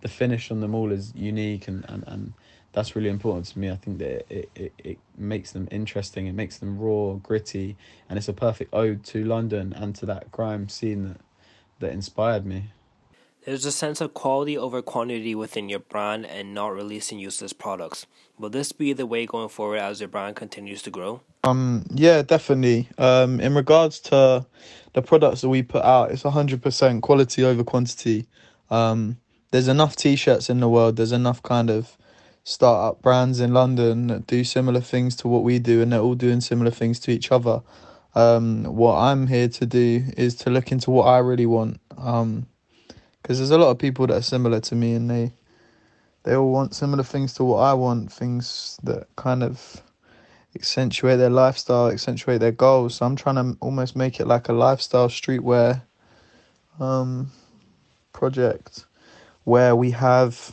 the 0.00 0.08
finish 0.08 0.52
on 0.52 0.60
them 0.60 0.76
all 0.76 0.92
is 0.92 1.12
unique, 1.16 1.66
and 1.66 1.84
and, 1.88 2.04
and 2.06 2.34
that's 2.72 2.94
really 2.94 3.08
important 3.08 3.46
to 3.46 3.58
me. 3.58 3.68
I 3.68 3.76
think 3.76 3.98
that 3.98 4.32
it, 4.32 4.48
it, 4.54 4.72
it 4.78 4.98
makes 5.16 5.50
them 5.50 5.66
interesting. 5.72 6.28
It 6.28 6.34
makes 6.34 6.58
them 6.58 6.78
raw, 6.78 7.14
gritty, 7.14 7.76
and 8.08 8.16
it's 8.16 8.28
a 8.28 8.32
perfect 8.32 8.72
ode 8.72 9.02
to 9.06 9.24
London 9.24 9.72
and 9.72 9.92
to 9.96 10.06
that 10.06 10.30
grime 10.30 10.68
scene 10.68 11.08
that 11.08 11.20
that 11.80 11.92
inspired 11.92 12.46
me. 12.46 12.66
There's 13.48 13.64
a 13.64 13.72
sense 13.72 14.02
of 14.02 14.12
quality 14.12 14.58
over 14.58 14.82
quantity 14.82 15.34
within 15.34 15.70
your 15.70 15.78
brand 15.78 16.26
and 16.26 16.52
not 16.52 16.74
releasing 16.74 17.18
useless 17.18 17.54
products. 17.54 18.04
Will 18.38 18.50
this 18.50 18.72
be 18.72 18.92
the 18.92 19.06
way 19.06 19.24
going 19.24 19.48
forward 19.48 19.78
as 19.78 20.00
your 20.00 20.08
brand 20.10 20.36
continues 20.36 20.82
to 20.82 20.90
grow? 20.90 21.22
Um, 21.44 21.86
yeah, 21.94 22.20
definitely. 22.20 22.90
Um, 22.98 23.40
in 23.40 23.54
regards 23.54 24.00
to 24.00 24.44
the 24.92 25.00
products 25.00 25.40
that 25.40 25.48
we 25.48 25.62
put 25.62 25.82
out, 25.82 26.10
it's 26.10 26.24
100% 26.24 27.00
quality 27.00 27.42
over 27.42 27.64
quantity. 27.64 28.26
Um, 28.68 29.16
there's 29.50 29.68
enough 29.68 29.96
t-shirts 29.96 30.50
in 30.50 30.60
the 30.60 30.68
world. 30.68 30.96
There's 30.96 31.12
enough 31.12 31.42
kind 31.42 31.70
of 31.70 31.96
startup 32.44 33.00
brands 33.00 33.40
in 33.40 33.54
London 33.54 34.08
that 34.08 34.26
do 34.26 34.44
similar 34.44 34.82
things 34.82 35.16
to 35.16 35.28
what 35.28 35.42
we 35.42 35.58
do, 35.58 35.80
and 35.80 35.90
they're 35.90 36.00
all 36.00 36.14
doing 36.14 36.42
similar 36.42 36.70
things 36.70 37.00
to 37.00 37.12
each 37.12 37.32
other. 37.32 37.62
Um, 38.14 38.64
what 38.64 38.96
I'm 38.98 39.26
here 39.26 39.48
to 39.48 39.64
do 39.64 40.04
is 40.18 40.34
to 40.34 40.50
look 40.50 40.70
into 40.70 40.90
what 40.90 41.04
I 41.04 41.16
really 41.16 41.46
want. 41.46 41.80
Um, 41.96 42.46
because 43.28 43.40
there's 43.40 43.50
a 43.50 43.58
lot 43.58 43.68
of 43.68 43.78
people 43.78 44.06
that 44.06 44.16
are 44.16 44.22
similar 44.22 44.58
to 44.58 44.74
me 44.74 44.94
and 44.94 45.10
they 45.10 45.30
they 46.22 46.34
all 46.34 46.50
want 46.50 46.74
similar 46.74 47.02
things 47.02 47.34
to 47.34 47.44
what 47.44 47.58
I 47.58 47.74
want, 47.74 48.10
things 48.10 48.78
that 48.84 49.06
kind 49.16 49.42
of 49.42 49.82
accentuate 50.56 51.18
their 51.18 51.28
lifestyle, 51.28 51.90
accentuate 51.90 52.40
their 52.40 52.52
goals. 52.52 52.94
So 52.94 53.04
I'm 53.04 53.16
trying 53.16 53.34
to 53.34 53.58
almost 53.60 53.94
make 53.96 54.18
it 54.18 54.26
like 54.26 54.48
a 54.48 54.54
lifestyle 54.54 55.08
streetwear 55.08 55.82
um, 56.80 57.30
project 58.14 58.86
where 59.44 59.76
we 59.76 59.90
have 59.90 60.52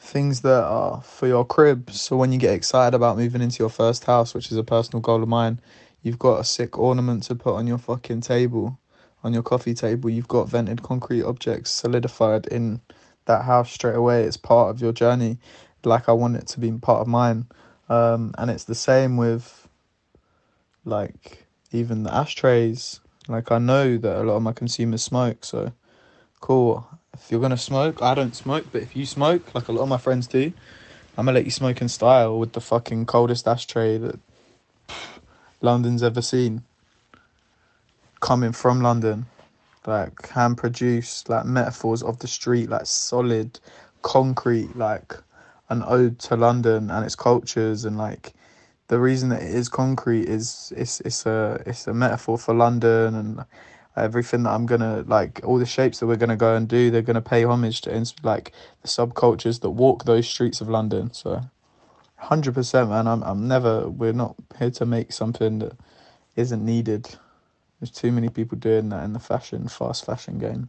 things 0.00 0.40
that 0.40 0.64
are 0.64 1.00
for 1.02 1.28
your 1.28 1.44
crib. 1.44 1.92
So 1.92 2.16
when 2.16 2.32
you 2.32 2.40
get 2.40 2.54
excited 2.54 2.96
about 2.96 3.18
moving 3.18 3.40
into 3.40 3.60
your 3.60 3.70
first 3.70 4.04
house, 4.04 4.34
which 4.34 4.50
is 4.50 4.56
a 4.56 4.64
personal 4.64 5.00
goal 5.00 5.22
of 5.22 5.28
mine, 5.28 5.60
you've 6.02 6.18
got 6.18 6.40
a 6.40 6.44
sick 6.44 6.76
ornament 6.76 7.22
to 7.24 7.36
put 7.36 7.54
on 7.54 7.68
your 7.68 7.78
fucking 7.78 8.22
table 8.22 8.80
on 9.24 9.32
your 9.32 9.42
coffee 9.42 9.74
table, 9.74 10.10
you've 10.10 10.28
got 10.28 10.48
vented 10.48 10.82
concrete 10.82 11.22
objects 11.22 11.70
solidified 11.70 12.46
in 12.46 12.80
that 13.26 13.44
house 13.44 13.70
straight 13.70 13.94
away. 13.94 14.24
It's 14.24 14.36
part 14.36 14.70
of 14.70 14.80
your 14.80 14.92
journey, 14.92 15.38
like 15.84 16.08
I 16.08 16.12
want 16.12 16.36
it 16.36 16.46
to 16.48 16.60
be 16.60 16.72
part 16.72 17.00
of 17.00 17.06
mine. 17.06 17.46
Um, 17.88 18.34
and 18.38 18.50
it's 18.50 18.64
the 18.64 18.74
same 18.74 19.16
with 19.16 19.68
like 20.84 21.44
even 21.70 22.02
the 22.02 22.14
ashtrays. 22.14 23.00
Like 23.28 23.52
I 23.52 23.58
know 23.58 23.96
that 23.98 24.20
a 24.20 24.24
lot 24.24 24.36
of 24.36 24.42
my 24.42 24.52
consumers 24.52 25.02
smoke, 25.02 25.44
so 25.44 25.72
cool. 26.40 26.88
If 27.14 27.30
you're 27.30 27.40
gonna 27.40 27.56
smoke, 27.56 28.02
I 28.02 28.14
don't 28.14 28.34
smoke, 28.34 28.66
but 28.72 28.82
if 28.82 28.96
you 28.96 29.06
smoke, 29.06 29.54
like 29.54 29.68
a 29.68 29.72
lot 29.72 29.82
of 29.82 29.88
my 29.88 29.98
friends 29.98 30.26
do, 30.26 30.52
I'm 31.16 31.26
gonna 31.26 31.32
let 31.32 31.44
you 31.44 31.50
smoke 31.50 31.80
in 31.80 31.88
style 31.88 32.38
with 32.38 32.54
the 32.54 32.60
fucking 32.60 33.06
coldest 33.06 33.46
ashtray 33.46 33.98
that 33.98 34.18
London's 35.60 36.02
ever 36.02 36.22
seen 36.22 36.64
coming 38.22 38.52
from 38.52 38.80
London, 38.80 39.26
like 39.86 40.28
hand 40.28 40.56
produced, 40.56 41.28
like 41.28 41.44
metaphors 41.44 42.02
of 42.02 42.20
the 42.20 42.28
street, 42.28 42.70
like 42.70 42.86
solid, 42.86 43.60
concrete, 44.00 44.74
like 44.76 45.12
an 45.68 45.82
ode 45.86 46.18
to 46.20 46.36
London 46.36 46.90
and 46.90 47.04
its 47.04 47.16
cultures 47.16 47.84
and 47.84 47.98
like 47.98 48.32
the 48.88 48.98
reason 48.98 49.30
that 49.30 49.42
it 49.42 49.50
is 49.50 49.68
concrete 49.68 50.28
is 50.28 50.72
it's 50.76 51.00
it's 51.00 51.26
a 51.26 51.62
it's 51.66 51.86
a 51.86 51.94
metaphor 51.94 52.38
for 52.38 52.54
London 52.54 53.14
and 53.14 53.44
everything 53.96 54.44
that 54.44 54.50
I'm 54.50 54.66
gonna 54.66 55.02
like 55.06 55.40
all 55.44 55.58
the 55.58 55.66
shapes 55.66 55.98
that 55.98 56.06
we're 56.06 56.16
gonna 56.16 56.36
go 56.36 56.54
and 56.54 56.68
do 56.68 56.90
they're 56.90 57.02
gonna 57.02 57.22
pay 57.22 57.44
homage 57.44 57.80
to 57.82 58.06
like 58.22 58.52
the 58.82 58.88
subcultures 58.88 59.60
that 59.60 59.70
walk 59.70 60.04
those 60.04 60.28
streets 60.28 60.60
of 60.60 60.68
London. 60.68 61.12
So 61.12 61.40
hundred 62.16 62.54
percent 62.54 62.90
man 62.90 63.08
I'm 63.08 63.22
I'm 63.24 63.48
never 63.48 63.88
we're 63.88 64.12
not 64.12 64.36
here 64.58 64.70
to 64.72 64.86
make 64.86 65.12
something 65.12 65.58
that 65.60 65.72
isn't 66.36 66.64
needed 66.64 67.16
there's 67.82 67.90
too 67.90 68.12
many 68.12 68.28
people 68.28 68.56
doing 68.56 68.90
that 68.90 69.02
in 69.02 69.12
the 69.12 69.18
fashion, 69.18 69.66
fast 69.66 70.06
fashion 70.06 70.38
game. 70.38 70.68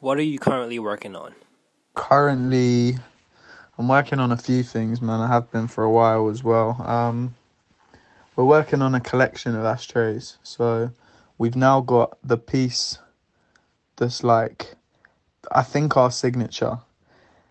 What 0.00 0.18
are 0.18 0.22
you 0.22 0.36
currently 0.36 0.80
working 0.80 1.14
on? 1.14 1.32
Currently, 1.94 2.98
I'm 3.78 3.86
working 3.86 4.18
on 4.18 4.32
a 4.32 4.36
few 4.36 4.64
things, 4.64 5.00
man. 5.00 5.20
I 5.20 5.28
have 5.28 5.48
been 5.52 5.68
for 5.68 5.84
a 5.84 5.90
while 5.92 6.28
as 6.28 6.42
well. 6.42 6.82
Um, 6.84 7.36
we're 8.34 8.44
working 8.44 8.82
on 8.82 8.96
a 8.96 9.00
collection 9.00 9.54
of 9.54 9.64
ashtrays. 9.64 10.38
So 10.42 10.90
we've 11.38 11.54
now 11.54 11.80
got 11.80 12.18
the 12.24 12.36
piece 12.36 12.98
that's 13.94 14.24
like, 14.24 14.74
I 15.52 15.62
think 15.62 15.96
our 15.96 16.10
signature. 16.10 16.80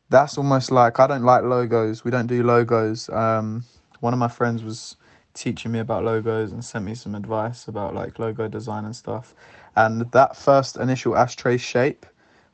That's 0.10 0.38
almost 0.38 0.72
like 0.72 1.00
I 1.00 1.08
don't 1.08 1.24
like 1.24 1.43
logos. 1.43 2.03
We 2.03 2.12
don't 2.12 2.27
do 2.27 2.43
logos. 2.43 3.08
Um, 3.08 3.63
one 4.01 4.12
of 4.12 4.20
my 4.20 4.27
friends 4.27 4.62
was 4.62 4.98
teaching 5.33 5.71
me 5.71 5.79
about 5.79 6.03
logos 6.03 6.51
and 6.51 6.63
sent 6.63 6.85
me 6.85 6.95
some 6.95 7.15
advice 7.15 7.67
about 7.67 7.95
like 7.95 8.19
logo 8.19 8.47
design 8.47 8.85
and 8.85 8.95
stuff. 8.95 9.33
And 9.75 10.11
that 10.11 10.35
first 10.35 10.77
initial 10.77 11.15
ashtray 11.15 11.57
shape, 11.57 12.05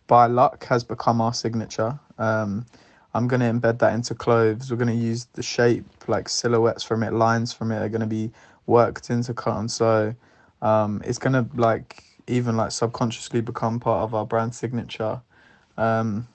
by 0.07 0.27
luck, 0.27 0.65
has 0.65 0.83
become 0.83 1.21
our 1.21 1.33
signature. 1.33 1.99
Um, 2.17 2.65
I'm 3.13 3.27
going 3.27 3.39
to 3.39 3.47
embed 3.47 3.79
that 3.79 3.93
into 3.93 4.13
clothes. 4.13 4.69
We're 4.69 4.77
going 4.77 4.95
to 4.95 5.05
use 5.05 5.25
the 5.33 5.41
shape, 5.41 5.85
like 6.07 6.29
silhouettes 6.29 6.83
from 6.83 7.03
it, 7.03 7.13
lines 7.13 7.51
from 7.51 7.71
it 7.71 7.81
are 7.81 7.89
going 7.89 8.01
to 8.01 8.07
be 8.07 8.31
worked 8.67 9.09
into 9.09 9.33
and 9.47 9.71
sew. 9.71 10.13
Um, 10.61 11.01
it's 11.05 11.17
going 11.17 11.33
to 11.33 11.47
like 11.59 12.03
even 12.27 12.57
like 12.57 12.71
subconsciously 12.71 13.41
become 13.41 13.79
part 13.79 14.03
of 14.03 14.13
our 14.13 14.25
brand 14.25 14.53
signature. 14.53 15.21
Um, 15.77 16.27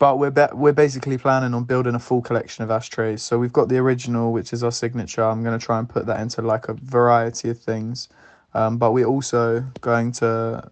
but 0.00 0.18
we're 0.18 0.30
be- 0.30 0.54
we're 0.54 0.72
basically 0.72 1.18
planning 1.18 1.52
on 1.54 1.64
building 1.64 1.94
a 1.94 1.98
full 2.00 2.22
collection 2.22 2.64
of 2.64 2.70
ashtrays. 2.70 3.22
So 3.22 3.38
we've 3.38 3.52
got 3.52 3.68
the 3.68 3.76
original, 3.76 4.32
which 4.32 4.54
is 4.54 4.64
our 4.64 4.72
signature. 4.72 5.22
I'm 5.22 5.44
going 5.44 5.56
to 5.56 5.64
try 5.64 5.78
and 5.78 5.86
put 5.88 6.06
that 6.06 6.18
into 6.20 6.40
like 6.42 6.68
a 6.68 6.72
variety 6.72 7.50
of 7.50 7.58
things. 7.60 8.08
Um, 8.54 8.78
but 8.78 8.92
we're 8.92 9.06
also 9.06 9.60
going 9.82 10.12
to 10.12 10.68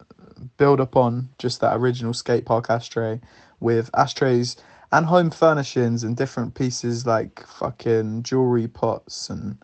build 0.56 0.80
upon 0.80 1.28
just 1.38 1.60
that 1.60 1.76
original 1.76 2.14
skate 2.14 2.46
park 2.46 2.70
ashtray 2.70 3.20
with 3.60 3.90
ashtrays 3.94 4.56
and 4.92 5.04
home 5.04 5.30
furnishings 5.30 6.04
and 6.04 6.16
different 6.16 6.54
pieces 6.54 7.06
like 7.06 7.46
fucking 7.46 8.22
jewelry 8.22 8.66
pots 8.66 9.28
and 9.28 9.58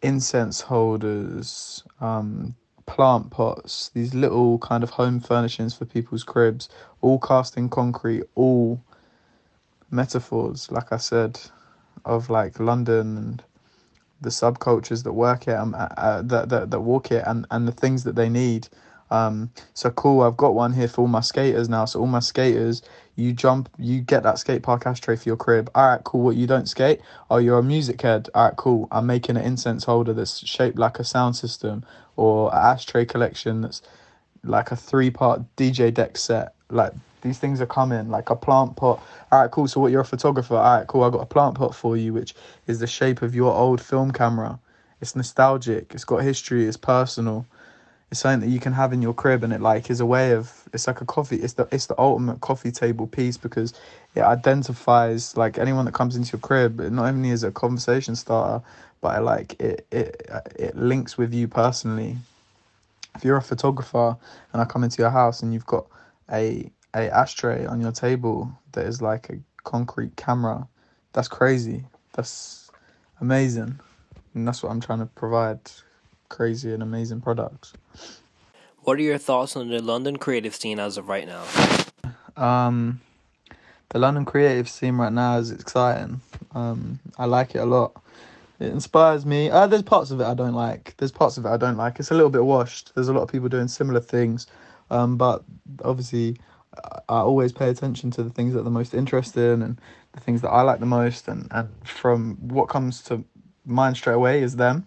incense 0.00 0.62
holders, 0.62 1.84
um, 2.00 2.54
plant 2.86 3.30
pots, 3.30 3.90
these 3.94 4.14
little 4.14 4.58
kind 4.58 4.82
of 4.82 4.90
home 4.90 5.20
furnishings 5.20 5.74
for 5.74 5.84
people's 5.84 6.24
cribs, 6.24 6.68
all 7.00 7.18
cast 7.18 7.56
in 7.56 7.68
concrete, 7.68 8.24
all 8.34 8.82
metaphors, 9.90 10.70
like 10.70 10.92
I 10.92 10.98
said, 10.98 11.40
of 12.04 12.30
like 12.30 12.60
London 12.60 13.16
and 13.16 13.44
the 14.20 14.30
subcultures 14.30 15.04
that 15.04 15.12
work 15.12 15.48
it, 15.48 15.54
um, 15.54 15.74
uh, 15.74 15.88
uh, 15.96 16.22
that, 16.22 16.48
that 16.50 16.70
that 16.70 16.80
walk 16.80 17.10
it, 17.10 17.24
and 17.26 17.46
and 17.50 17.68
the 17.68 17.72
things 17.72 18.04
that 18.04 18.16
they 18.16 18.28
need. 18.28 18.68
Um, 19.10 19.50
so 19.74 19.90
cool. 19.90 20.22
I've 20.22 20.36
got 20.36 20.54
one 20.54 20.72
here 20.72 20.88
for 20.88 21.02
all 21.02 21.08
my 21.08 21.20
skaters 21.20 21.68
now. 21.68 21.84
So 21.84 22.00
all 22.00 22.06
my 22.06 22.20
skaters, 22.20 22.82
you 23.16 23.32
jump, 23.32 23.68
you 23.78 24.00
get 24.00 24.22
that 24.22 24.38
skate 24.38 24.62
park 24.62 24.86
ashtray 24.86 25.16
for 25.16 25.28
your 25.28 25.36
crib. 25.36 25.70
All 25.74 25.88
right, 25.88 26.02
cool. 26.04 26.22
What 26.22 26.36
you 26.36 26.46
don't 26.46 26.68
skate? 26.68 27.00
Oh, 27.30 27.38
you're 27.38 27.58
a 27.58 27.62
music 27.62 28.00
head. 28.02 28.28
All 28.34 28.46
right, 28.46 28.56
cool. 28.56 28.88
I'm 28.90 29.06
making 29.06 29.36
an 29.36 29.44
incense 29.44 29.84
holder 29.84 30.12
that's 30.12 30.46
shaped 30.46 30.78
like 30.78 30.98
a 30.98 31.04
sound 31.04 31.36
system, 31.36 31.84
or 32.16 32.50
an 32.54 32.58
ashtray 32.58 33.04
collection 33.04 33.62
that's 33.62 33.82
like 34.44 34.70
a 34.70 34.76
three 34.76 35.10
part 35.10 35.42
DJ 35.56 35.92
deck 35.92 36.16
set. 36.16 36.54
Like 36.70 36.92
these 37.22 37.38
things 37.38 37.60
are 37.60 37.66
coming, 37.66 38.10
like 38.10 38.30
a 38.30 38.36
plant 38.36 38.76
pot. 38.76 39.02
All 39.32 39.42
right, 39.42 39.50
cool. 39.50 39.66
So 39.66 39.80
what? 39.80 39.90
You're 39.90 40.02
a 40.02 40.04
photographer. 40.04 40.54
All 40.54 40.78
right, 40.78 40.86
cool. 40.86 41.02
I 41.04 41.10
got 41.10 41.22
a 41.22 41.26
plant 41.26 41.56
pot 41.56 41.74
for 41.74 41.96
you, 41.96 42.12
which 42.12 42.34
is 42.66 42.78
the 42.78 42.86
shape 42.86 43.22
of 43.22 43.34
your 43.34 43.52
old 43.52 43.80
film 43.80 44.12
camera. 44.12 44.58
It's 45.00 45.16
nostalgic. 45.16 45.94
It's 45.94 46.04
got 46.04 46.18
history. 46.18 46.66
It's 46.66 46.76
personal 46.76 47.46
it's 48.10 48.20
something 48.20 48.48
that 48.48 48.52
you 48.52 48.60
can 48.60 48.72
have 48.72 48.92
in 48.92 49.02
your 49.02 49.14
crib 49.14 49.44
and 49.44 49.52
it 49.52 49.60
like 49.60 49.90
is 49.90 50.00
a 50.00 50.06
way 50.06 50.32
of 50.32 50.68
it's 50.72 50.86
like 50.86 51.00
a 51.00 51.04
coffee 51.04 51.36
it's 51.36 51.54
the 51.54 51.68
it's 51.70 51.86
the 51.86 51.98
ultimate 51.98 52.40
coffee 52.40 52.72
table 52.72 53.06
piece 53.06 53.36
because 53.36 53.72
it 54.14 54.22
identifies 54.22 55.36
like 55.36 55.58
anyone 55.58 55.84
that 55.84 55.94
comes 55.94 56.16
into 56.16 56.32
your 56.32 56.40
crib 56.40 56.80
not 56.80 57.06
only 57.06 57.30
is 57.30 57.44
a 57.44 57.50
conversation 57.50 58.16
starter 58.16 58.64
but 59.00 59.18
it, 59.18 59.22
like 59.22 59.60
it 59.60 59.86
it 59.90 60.30
it 60.56 60.76
links 60.76 61.16
with 61.16 61.32
you 61.32 61.48
personally. 61.48 62.16
If 63.16 63.24
you're 63.24 63.36
a 63.36 63.42
photographer 63.42 64.16
and 64.52 64.62
I 64.62 64.64
come 64.64 64.84
into 64.84 65.02
your 65.02 65.10
house 65.10 65.42
and 65.42 65.52
you've 65.52 65.66
got 65.66 65.86
a 66.30 66.70
a 66.94 67.08
ashtray 67.10 67.66
on 67.66 67.80
your 67.80 67.92
table 67.92 68.50
that 68.72 68.86
is 68.86 69.00
like 69.00 69.30
a 69.30 69.38
concrete 69.64 70.16
camera 70.16 70.66
that's 71.12 71.28
crazy. 71.28 71.84
That's 72.12 72.70
amazing. 73.20 73.80
And 74.34 74.46
that's 74.46 74.62
what 74.62 74.70
I'm 74.70 74.80
trying 74.80 75.00
to 75.00 75.06
provide 75.06 75.58
crazy 76.30 76.72
and 76.72 76.82
amazing 76.82 77.20
products. 77.20 77.74
What 78.84 78.98
are 78.98 79.02
your 79.02 79.18
thoughts 79.18 79.56
on 79.56 79.68
the 79.68 79.82
London 79.82 80.16
creative 80.16 80.54
scene 80.54 80.78
as 80.78 80.96
of 80.96 81.08
right 81.08 81.26
now? 81.26 81.44
Um, 82.42 83.02
the 83.90 83.98
London 83.98 84.24
creative 84.24 84.70
scene 84.70 84.96
right 84.96 85.12
now 85.12 85.36
is 85.36 85.50
exciting. 85.50 86.22
Um, 86.54 86.98
I 87.18 87.26
like 87.26 87.54
it 87.54 87.58
a 87.58 87.66
lot. 87.66 88.02
It 88.58 88.68
inspires 88.68 89.26
me. 89.26 89.50
Uh, 89.50 89.66
there's 89.66 89.82
parts 89.82 90.10
of 90.10 90.20
it 90.20 90.24
I 90.24 90.34
don't 90.34 90.54
like. 90.54 90.94
There's 90.96 91.12
parts 91.12 91.36
of 91.36 91.44
it 91.44 91.48
I 91.48 91.58
don't 91.58 91.76
like. 91.76 91.98
It's 91.98 92.10
a 92.10 92.14
little 92.14 92.30
bit 92.30 92.44
washed. 92.44 92.94
There's 92.94 93.08
a 93.08 93.12
lot 93.12 93.22
of 93.22 93.30
people 93.30 93.48
doing 93.48 93.68
similar 93.68 94.00
things, 94.00 94.46
um, 94.90 95.16
but 95.16 95.44
obviously, 95.84 96.38
I 97.08 97.16
always 97.16 97.52
pay 97.52 97.68
attention 97.68 98.10
to 98.12 98.22
the 98.22 98.30
things 98.30 98.54
that 98.54 98.60
are 98.60 98.64
the 98.64 98.70
most 98.70 98.94
interesting 98.94 99.62
and 99.62 99.80
the 100.12 100.20
things 100.20 100.40
that 100.42 100.50
I 100.50 100.62
like 100.62 100.80
the 100.80 100.86
most. 100.86 101.26
And, 101.28 101.48
and 101.50 101.68
from 101.84 102.36
what 102.48 102.68
comes 102.68 103.02
to 103.04 103.24
mind 103.66 103.96
straight 103.96 104.14
away 104.14 104.42
is 104.42 104.56
them 104.56 104.86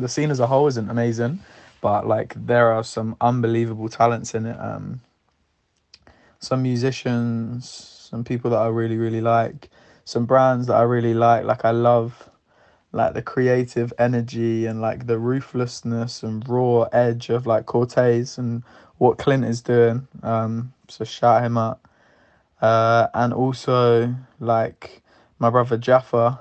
the 0.00 0.08
scene 0.08 0.30
as 0.30 0.40
a 0.40 0.46
whole 0.46 0.66
isn't 0.66 0.90
amazing, 0.90 1.40
but 1.80 2.06
like 2.06 2.34
there 2.36 2.72
are 2.72 2.84
some 2.84 3.16
unbelievable 3.20 3.88
talents 3.88 4.34
in 4.34 4.46
it. 4.46 4.56
Um, 4.58 5.00
some 6.38 6.62
musicians, 6.62 7.68
some 7.68 8.24
people 8.24 8.50
that 8.50 8.58
I 8.58 8.68
really 8.68 8.96
really 8.96 9.20
like, 9.20 9.68
some 10.04 10.26
brands 10.26 10.66
that 10.66 10.76
I 10.76 10.82
really 10.82 11.14
like. 11.14 11.44
Like 11.44 11.64
I 11.64 11.70
love 11.70 12.28
like 12.92 13.14
the 13.14 13.22
creative 13.22 13.92
energy 13.98 14.66
and 14.66 14.80
like 14.80 15.06
the 15.06 15.18
ruthlessness 15.18 16.22
and 16.22 16.46
raw 16.48 16.82
edge 16.92 17.30
of 17.30 17.46
like 17.46 17.66
Corteiz 17.66 18.38
and 18.38 18.62
what 18.98 19.18
Clint 19.18 19.44
is 19.44 19.60
doing. 19.60 20.08
Um, 20.22 20.72
so 20.88 21.04
shout 21.04 21.44
him 21.44 21.56
up. 21.56 21.86
Uh, 22.60 23.06
and 23.14 23.32
also 23.32 24.14
like 24.38 25.02
my 25.38 25.48
brother 25.48 25.78
Jaffa 25.78 26.40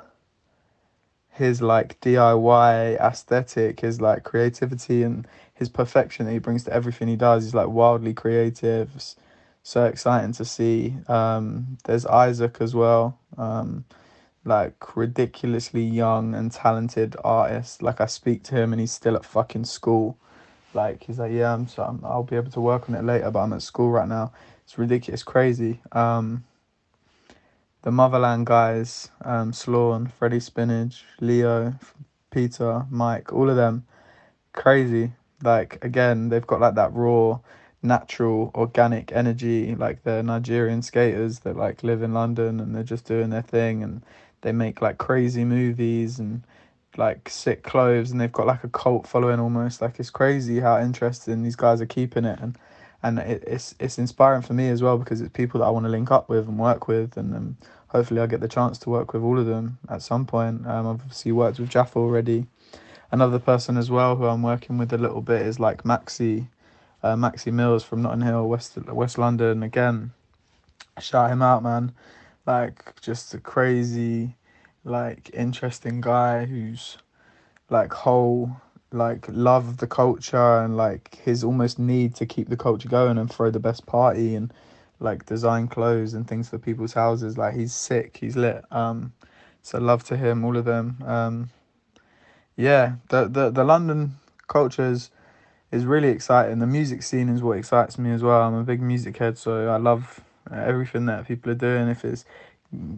his 1.40 1.62
like 1.62 2.00
DIY 2.02 3.00
aesthetic, 3.00 3.80
his 3.80 4.00
like 4.00 4.24
creativity 4.24 5.04
and 5.04 5.28
his 5.54 5.70
perfection 5.70 6.26
that 6.26 6.34
he 6.34 6.40
brings 6.40 6.66
to 6.66 6.74
everything 6.74 7.08
he 7.08 7.16
does. 7.16 7.46
He's 7.46 7.56
like 7.56 7.70
wildly 7.70 8.14
creative. 8.14 8.92
It's 8.96 9.16
so 9.64 9.86
exciting 9.86 10.34
to 10.34 10.46
see. 10.46 10.96
Um, 11.08 11.78
there's 11.86 12.06
Isaac 12.06 12.58
as 12.60 12.76
well. 12.76 13.18
Um, 13.38 13.86
like 14.46 14.96
ridiculously 14.98 15.84
young 15.84 16.36
and 16.36 16.52
talented 16.52 17.16
artist. 17.24 17.82
Like 17.82 18.02
I 18.02 18.06
speak 18.06 18.44
to 18.44 18.56
him 18.56 18.74
and 18.74 18.80
he's 18.80 18.92
still 18.92 19.16
at 19.16 19.26
fucking 19.26 19.66
school. 19.66 20.18
Like 20.74 21.04
he's 21.04 21.20
like, 21.20 21.32
yeah, 21.32 21.54
I'm 21.54 21.68
so 21.68 21.84
I'm, 21.84 22.02
I'll 22.04 22.24
be 22.24 22.36
able 22.36 22.52
to 22.52 22.62
work 22.62 22.90
on 22.90 22.96
it 22.96 23.04
later, 23.04 23.32
but 23.32 23.40
I'm 23.40 23.54
at 23.54 23.62
school 23.62 23.90
right 23.90 24.08
now. 24.08 24.32
It's 24.66 24.78
ridiculous, 24.78 25.24
crazy. 25.24 25.82
Um, 25.94 26.44
the 27.82 27.92
Motherland 27.92 28.46
guys, 28.46 29.10
um, 29.24 29.54
Sloan, 29.54 30.08
Freddie 30.08 30.40
Spinach, 30.40 31.04
Leo, 31.22 31.74
Peter, 32.32 32.86
Mike, 32.90 33.32
all 33.32 33.50
of 33.50 33.56
them, 33.56 33.86
crazy. 34.54 35.14
Like 35.44 35.84
again, 35.84 36.30
they've 36.30 36.46
got 36.46 36.60
like 36.60 36.76
that 36.76 36.94
raw, 36.94 37.40
natural, 37.82 38.52
organic 38.56 39.12
energy. 39.14 39.76
Like 39.76 40.04
the 40.04 40.22
Nigerian 40.22 40.82
skaters 40.82 41.40
that 41.40 41.56
like 41.56 41.84
live 41.84 42.02
in 42.02 42.14
London 42.14 42.60
and 42.60 42.76
they're 42.76 42.84
just 42.84 43.06
doing 43.06 43.30
their 43.30 43.42
thing 43.42 43.84
and 43.84 44.04
they 44.42 44.52
make 44.52 44.82
like 44.82 44.98
crazy 44.98 45.46
movies 45.46 46.20
and 46.20 46.44
like 46.98 47.30
sick 47.30 47.64
clothes 47.64 48.12
and 48.12 48.20
they've 48.20 48.32
got 48.32 48.48
like 48.48 48.64
a 48.64 48.70
cult 48.70 49.08
following 49.08 49.40
almost. 49.40 49.82
Like 49.82 50.00
it's 50.00 50.10
crazy 50.10 50.60
how 50.60 50.80
interesting 50.80 51.44
these 51.44 51.56
guys 51.56 51.82
are 51.82 51.86
keeping 51.86 52.26
it 52.26 52.40
and 52.42 52.58
and 53.02 53.20
it, 53.20 53.44
it's 53.48 53.76
it's 53.80 53.98
inspiring 53.98 54.42
for 54.42 54.54
me 54.54 54.70
as 54.70 54.82
well 54.82 54.98
because 54.98 55.22
it's 55.22 55.32
people 55.32 55.60
that 55.62 55.68
I 55.68 55.70
want 55.70 55.86
to 55.86 55.90
link 55.90 56.12
up 56.12 56.30
with 56.30 56.48
and 56.48 56.58
work 56.58 56.88
with, 56.88 57.18
and 57.18 57.36
um, 57.36 57.58
hopefully 57.88 58.22
I 58.22 58.28
get 58.28 58.42
the 58.42 58.48
chance 58.48 58.78
to 58.80 58.90
work 58.90 59.14
with 59.14 59.24
all 59.24 59.40
of 59.40 59.46
them 59.46 59.78
at 59.90 60.02
some 60.02 60.26
point. 60.26 60.66
Um, 60.68 60.88
I've 60.88 61.02
obviously 61.02 61.32
worked 61.32 61.60
with 61.60 61.70
Jaffa 61.70 62.00
already. 62.00 62.48
Another 63.12 63.40
person 63.40 63.78
as 63.78 63.90
well 63.90 64.16
who 64.16 64.26
I'm 64.26 64.44
working 64.44 64.78
with 64.78 64.94
a 64.94 64.98
little 64.98 65.22
bit 65.22 65.42
is 65.42 65.60
like 65.60 65.84
Maxi, 65.84 66.48
uh, 67.02 67.16
Maxi 67.16 67.52
Mills 67.52 67.84
from 67.84 68.02
Notting 68.02 68.22
Hill, 68.22 68.48
West 68.48 68.78
West 68.78 69.18
London. 69.18 69.64
Again, 69.64 70.12
shout 71.00 71.32
him 71.32 71.42
out, 71.42 71.64
man. 71.64 71.94
Like 72.46 73.00
just 73.02 73.34
a 73.34 73.40
crazy, 73.40 74.36
like 74.84 75.32
interesting 75.34 76.02
guy 76.02 76.46
who's 76.46 76.98
like 77.70 77.94
whole 77.94 78.58
like 78.92 79.26
love 79.30 79.68
of 79.68 79.78
the 79.78 79.88
culture 79.88 80.60
and 80.60 80.76
like 80.76 81.16
his 81.24 81.44
almost 81.44 81.78
need 81.78 82.16
to 82.16 82.26
keep 82.26 82.50
the 82.50 82.58
culture 82.58 82.90
going 82.90 83.18
and 83.18 83.32
throw 83.32 83.52
the 83.52 83.60
best 83.60 83.86
party 83.86 84.36
and 84.36 84.52
like 85.00 85.26
design 85.26 85.68
clothes 85.68 86.14
and 86.14 86.28
things 86.28 86.50
for 86.50 86.58
people's 86.58 86.94
houses. 86.94 87.38
Like 87.38 87.56
he's 87.56 87.74
sick. 87.74 88.18
He's 88.18 88.36
lit. 88.36 88.64
Um 88.72 89.14
so 89.62 89.78
love 89.78 90.04
to 90.06 90.18
him 90.18 90.44
all 90.44 90.58
of 90.58 90.66
them. 90.66 90.98
Um 91.06 91.50
yeah 92.56 92.96
the 93.10 93.28
the, 93.28 93.50
the 93.50 93.64
london 93.64 94.18
culture 94.48 94.90
is 94.90 95.12
is 95.72 95.86
really 95.86 96.10
exciting. 96.10 96.60
The 96.60 96.68
music 96.68 97.04
scene 97.04 97.30
is 97.30 97.44
what 97.44 97.58
excites 97.58 98.00
me 98.00 98.12
as 98.12 98.24
well. 98.24 98.42
I'm 98.42 98.56
a 98.56 98.64
big 98.64 98.82
music 98.82 99.18
head 99.18 99.38
so 99.38 99.68
i 99.68 99.78
love 99.78 100.22
everything 100.52 101.06
that 101.06 101.28
people 101.28 101.52
are 101.52 101.56
doing. 101.56 101.88
If 101.90 102.04
it's 102.04 102.26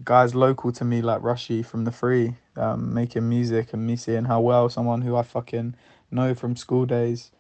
guys 0.04 0.36
local 0.36 0.72
to 0.74 0.86
me 0.86 1.02
like 1.02 1.22
Rushy 1.22 1.64
from 1.64 1.86
the 1.86 1.92
Free, 1.92 2.36
um, 2.58 2.94
making 2.94 3.28
music 3.28 3.74
and 3.74 3.86
me 3.86 3.96
seeing 3.96 4.26
how 4.26 4.42
well 4.42 4.70
someone 4.70 5.02
who 5.02 5.16
I 5.16 5.24
fucking 5.24 5.76
know 6.10 6.36
from 6.36 6.56
school 6.56 6.86
days, 6.86 7.32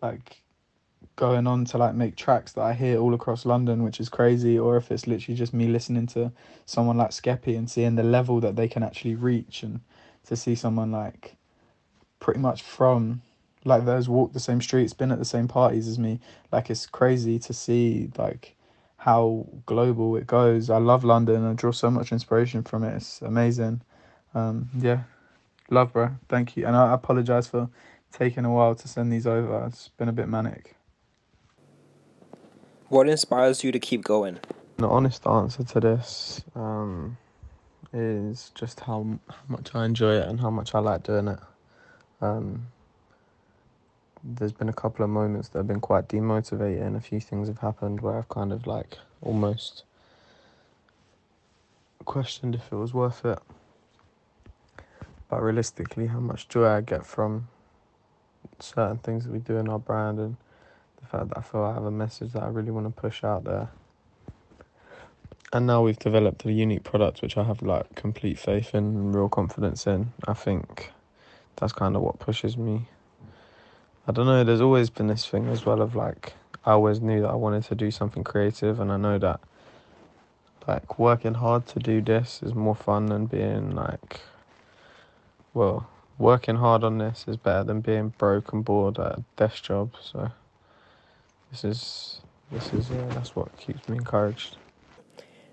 like 0.00 0.42
going 1.16 1.46
on 1.46 1.64
to 1.66 1.78
like 1.78 1.94
make 1.94 2.16
tracks 2.16 2.52
that 2.52 2.62
I 2.62 2.72
hear 2.72 2.98
all 2.98 3.14
across 3.14 3.44
London, 3.44 3.82
which 3.82 4.00
is 4.00 4.08
crazy, 4.08 4.58
or 4.58 4.76
if 4.76 4.90
it's 4.90 5.06
literally 5.06 5.36
just 5.36 5.52
me 5.54 5.66
listening 5.68 6.06
to 6.08 6.32
someone 6.66 6.96
like 6.96 7.10
Skeppy 7.10 7.56
and 7.56 7.70
seeing 7.70 7.94
the 7.94 8.02
level 8.02 8.40
that 8.40 8.56
they 8.56 8.68
can 8.68 8.82
actually 8.82 9.14
reach, 9.14 9.62
and 9.62 9.80
to 10.26 10.36
see 10.36 10.54
someone 10.54 10.90
like 10.90 11.36
pretty 12.18 12.40
much 12.40 12.62
from 12.62 13.20
like 13.66 13.84
those 13.84 14.08
walk 14.08 14.32
the 14.32 14.40
same 14.40 14.60
streets, 14.60 14.92
been 14.92 15.12
at 15.12 15.18
the 15.18 15.24
same 15.24 15.48
parties 15.48 15.86
as 15.86 15.98
me, 15.98 16.20
like 16.50 16.70
it's 16.70 16.86
crazy 16.86 17.38
to 17.40 17.52
see 17.52 18.10
like 18.16 18.56
how 19.04 19.46
global 19.66 20.16
it 20.16 20.26
goes. 20.26 20.70
I 20.70 20.78
love 20.78 21.04
London. 21.04 21.44
I 21.44 21.52
draw 21.52 21.72
so 21.72 21.90
much 21.90 22.10
inspiration 22.10 22.62
from 22.62 22.84
it. 22.84 22.96
It's 22.96 23.20
amazing. 23.20 23.82
Um, 24.34 24.70
yeah, 24.78 25.02
love, 25.68 25.92
bro. 25.92 26.12
Thank 26.30 26.56
you, 26.56 26.66
and 26.66 26.74
I 26.74 26.94
apologize 26.94 27.46
for 27.46 27.68
taking 28.12 28.46
a 28.46 28.50
while 28.50 28.74
to 28.74 28.88
send 28.88 29.12
these 29.12 29.26
over. 29.26 29.66
It's 29.66 29.88
been 29.88 30.08
a 30.08 30.12
bit 30.12 30.26
manic. 30.26 30.76
What 32.88 33.06
inspires 33.06 33.62
you 33.62 33.72
to 33.72 33.78
keep 33.78 34.04
going? 34.04 34.38
The 34.78 34.88
honest 34.88 35.26
answer 35.26 35.64
to 35.64 35.80
this 35.80 36.42
um, 36.54 37.18
is 37.92 38.52
just 38.54 38.80
how, 38.80 39.18
how 39.28 39.36
much 39.48 39.74
I 39.74 39.84
enjoy 39.84 40.14
it 40.14 40.26
and 40.26 40.40
how 40.40 40.48
much 40.48 40.74
I 40.74 40.78
like 40.78 41.02
doing 41.02 41.28
it. 41.28 41.40
Um, 42.22 42.68
there's 44.24 44.52
been 44.52 44.70
a 44.70 44.74
couple 44.74 45.04
of 45.04 45.10
moments 45.10 45.48
that 45.48 45.58
have 45.58 45.66
been 45.68 45.80
quite 45.80 46.08
demotivating. 46.08 46.96
A 46.96 47.00
few 47.00 47.20
things 47.20 47.48
have 47.48 47.58
happened 47.58 48.00
where 48.00 48.16
I've 48.16 48.28
kind 48.28 48.52
of 48.52 48.66
like 48.66 48.96
almost 49.20 49.84
questioned 52.04 52.54
if 52.54 52.72
it 52.72 52.76
was 52.76 52.94
worth 52.94 53.24
it. 53.24 53.38
But 55.28 55.42
realistically, 55.42 56.06
how 56.06 56.20
much 56.20 56.48
joy 56.48 56.66
I 56.66 56.80
get 56.80 57.04
from 57.04 57.48
certain 58.60 58.98
things 58.98 59.24
that 59.24 59.32
we 59.32 59.40
do 59.40 59.56
in 59.56 59.68
our 59.68 59.78
brand 59.78 60.18
and 60.18 60.36
the 61.00 61.06
fact 61.06 61.28
that 61.28 61.38
I 61.38 61.42
feel 61.42 61.62
I 61.62 61.74
have 61.74 61.84
a 61.84 61.90
message 61.90 62.32
that 62.32 62.42
I 62.42 62.48
really 62.48 62.70
want 62.70 62.86
to 62.86 63.00
push 63.00 63.24
out 63.24 63.44
there. 63.44 63.68
And 65.52 65.66
now 65.66 65.82
we've 65.82 65.98
developed 65.98 66.44
a 66.46 66.52
unique 66.52 66.82
product 66.82 67.22
which 67.22 67.36
I 67.36 67.44
have 67.44 67.62
like 67.62 67.94
complete 67.94 68.38
faith 68.38 68.74
in 68.74 68.84
and 68.84 69.14
real 69.14 69.28
confidence 69.28 69.86
in. 69.86 70.12
I 70.26 70.32
think 70.32 70.92
that's 71.56 71.72
kind 71.72 71.94
of 71.94 72.02
what 72.02 72.18
pushes 72.18 72.56
me. 72.56 72.88
I 74.06 74.12
don't 74.12 74.26
know, 74.26 74.44
there's 74.44 74.60
always 74.60 74.90
been 74.90 75.06
this 75.06 75.26
thing 75.26 75.48
as 75.48 75.64
well 75.64 75.80
of 75.80 75.94
like 75.94 76.34
I 76.64 76.72
always 76.72 77.00
knew 77.00 77.22
that 77.22 77.30
I 77.30 77.34
wanted 77.34 77.64
to 77.64 77.74
do 77.74 77.90
something 77.90 78.24
creative 78.24 78.80
and 78.80 78.92
I 78.92 78.96
know 78.96 79.18
that 79.18 79.40
like 80.66 80.98
working 80.98 81.34
hard 81.34 81.66
to 81.68 81.78
do 81.78 82.00
this 82.00 82.42
is 82.42 82.54
more 82.54 82.74
fun 82.74 83.06
than 83.06 83.26
being 83.26 83.74
like 83.74 84.20
well, 85.54 85.88
working 86.18 86.56
hard 86.56 86.82
on 86.82 86.98
this 86.98 87.24
is 87.28 87.36
better 87.36 87.64
than 87.64 87.80
being 87.80 88.08
broke 88.18 88.52
and 88.52 88.64
bored 88.64 88.98
at 88.98 89.18
a 89.18 89.24
desk 89.36 89.62
job, 89.62 89.92
so 90.02 90.32
this 91.50 91.64
is 91.64 92.20
this 92.50 92.72
is 92.72 92.90
uh, 92.90 93.06
that's 93.10 93.34
what 93.36 93.56
keeps 93.56 93.88
me 93.88 93.96
encouraged. 93.96 94.56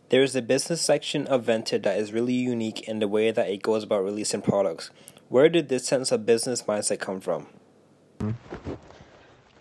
There 0.10 0.24
is 0.24 0.36
a 0.36 0.42
business 0.42 0.82
section 0.82 1.26
of 1.28 1.44
Vented 1.44 1.84
that 1.84 1.98
is 1.98 2.12
really 2.12 2.34
unique 2.34 2.82
in 2.88 3.00
the 3.00 3.08
way 3.08 3.32
that 3.32 3.48
it 3.48 3.62
goes 3.62 3.84
about 3.84 4.04
releasing 4.04 4.42
products. 4.42 4.90
Where 5.30 5.48
did 5.48 5.70
this 5.70 5.86
sense 5.86 6.12
of 6.12 6.26
business 6.26 6.64
mindset 6.64 7.00
come 7.00 7.22
from? 7.22 7.48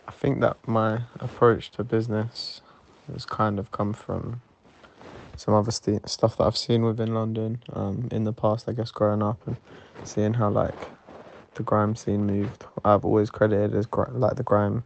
I 0.08 0.12
think 0.12 0.40
that 0.40 0.56
my 0.66 1.02
approach 1.20 1.70
to 1.72 1.84
business 1.84 2.60
has 3.12 3.24
kind 3.24 3.58
of 3.58 3.70
come 3.72 3.92
from 3.92 4.42
some 5.36 5.54
other 5.54 5.70
st- 5.70 6.08
stuff 6.08 6.36
that 6.36 6.44
I've 6.44 6.56
seen 6.56 6.82
within 6.82 7.14
London 7.14 7.62
um, 7.72 8.08
in 8.12 8.24
the 8.24 8.32
past, 8.32 8.68
I 8.68 8.72
guess, 8.72 8.90
growing 8.90 9.22
up 9.22 9.40
and 9.46 9.56
seeing 10.04 10.34
how 10.34 10.50
like 10.50 10.74
the 11.54 11.62
grime 11.62 11.96
scene 11.96 12.26
moved. 12.26 12.64
I've 12.84 13.04
always 13.04 13.30
credited 13.30 13.74
as 13.74 13.86
gr- 13.86 14.10
like 14.12 14.36
the 14.36 14.42
grime 14.42 14.84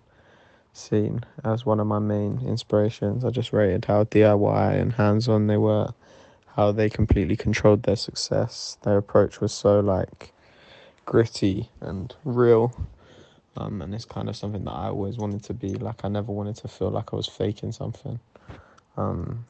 scene 0.73 1.25
as 1.45 1.65
one 1.67 1.81
of 1.81 1.87
my 1.87 1.99
main 1.99 2.41
inspirations. 2.47 3.25
I 3.25 3.31
just 3.31 3.53
rated 3.53 3.87
how 3.87 4.05
DIY 4.05 4.81
and 4.81 4.93
hands 4.93 5.29
on 5.29 5.47
they 5.47 5.57
were, 5.57 5.93
how 6.57 6.73
they 6.73 6.89
completely 6.91 7.37
controlled 7.37 7.83
their 7.85 7.97
success. 7.97 8.79
Their 8.83 8.99
approach 8.99 9.41
was 9.41 9.53
so 9.53 9.81
like 9.81 10.33
gritty 11.05 11.71
and 11.81 12.15
real. 12.25 12.89
Um, 13.57 13.83
and 13.83 13.95
it's 13.95 14.05
kind 14.05 14.29
of 14.29 14.37
something 14.37 14.65
that 14.65 14.73
I 14.73 14.89
always 14.89 15.17
wanted 15.17 15.45
to 15.45 15.55
be. 15.55 15.75
Like 15.75 16.05
I 16.05 16.09
never 16.09 16.33
wanted 16.33 16.57
to 16.57 16.69
feel 16.69 16.91
like 16.91 17.13
I 17.13 17.17
was 17.17 17.29
faking 17.29 17.73
something. 17.73 18.19
Um, 18.97 19.47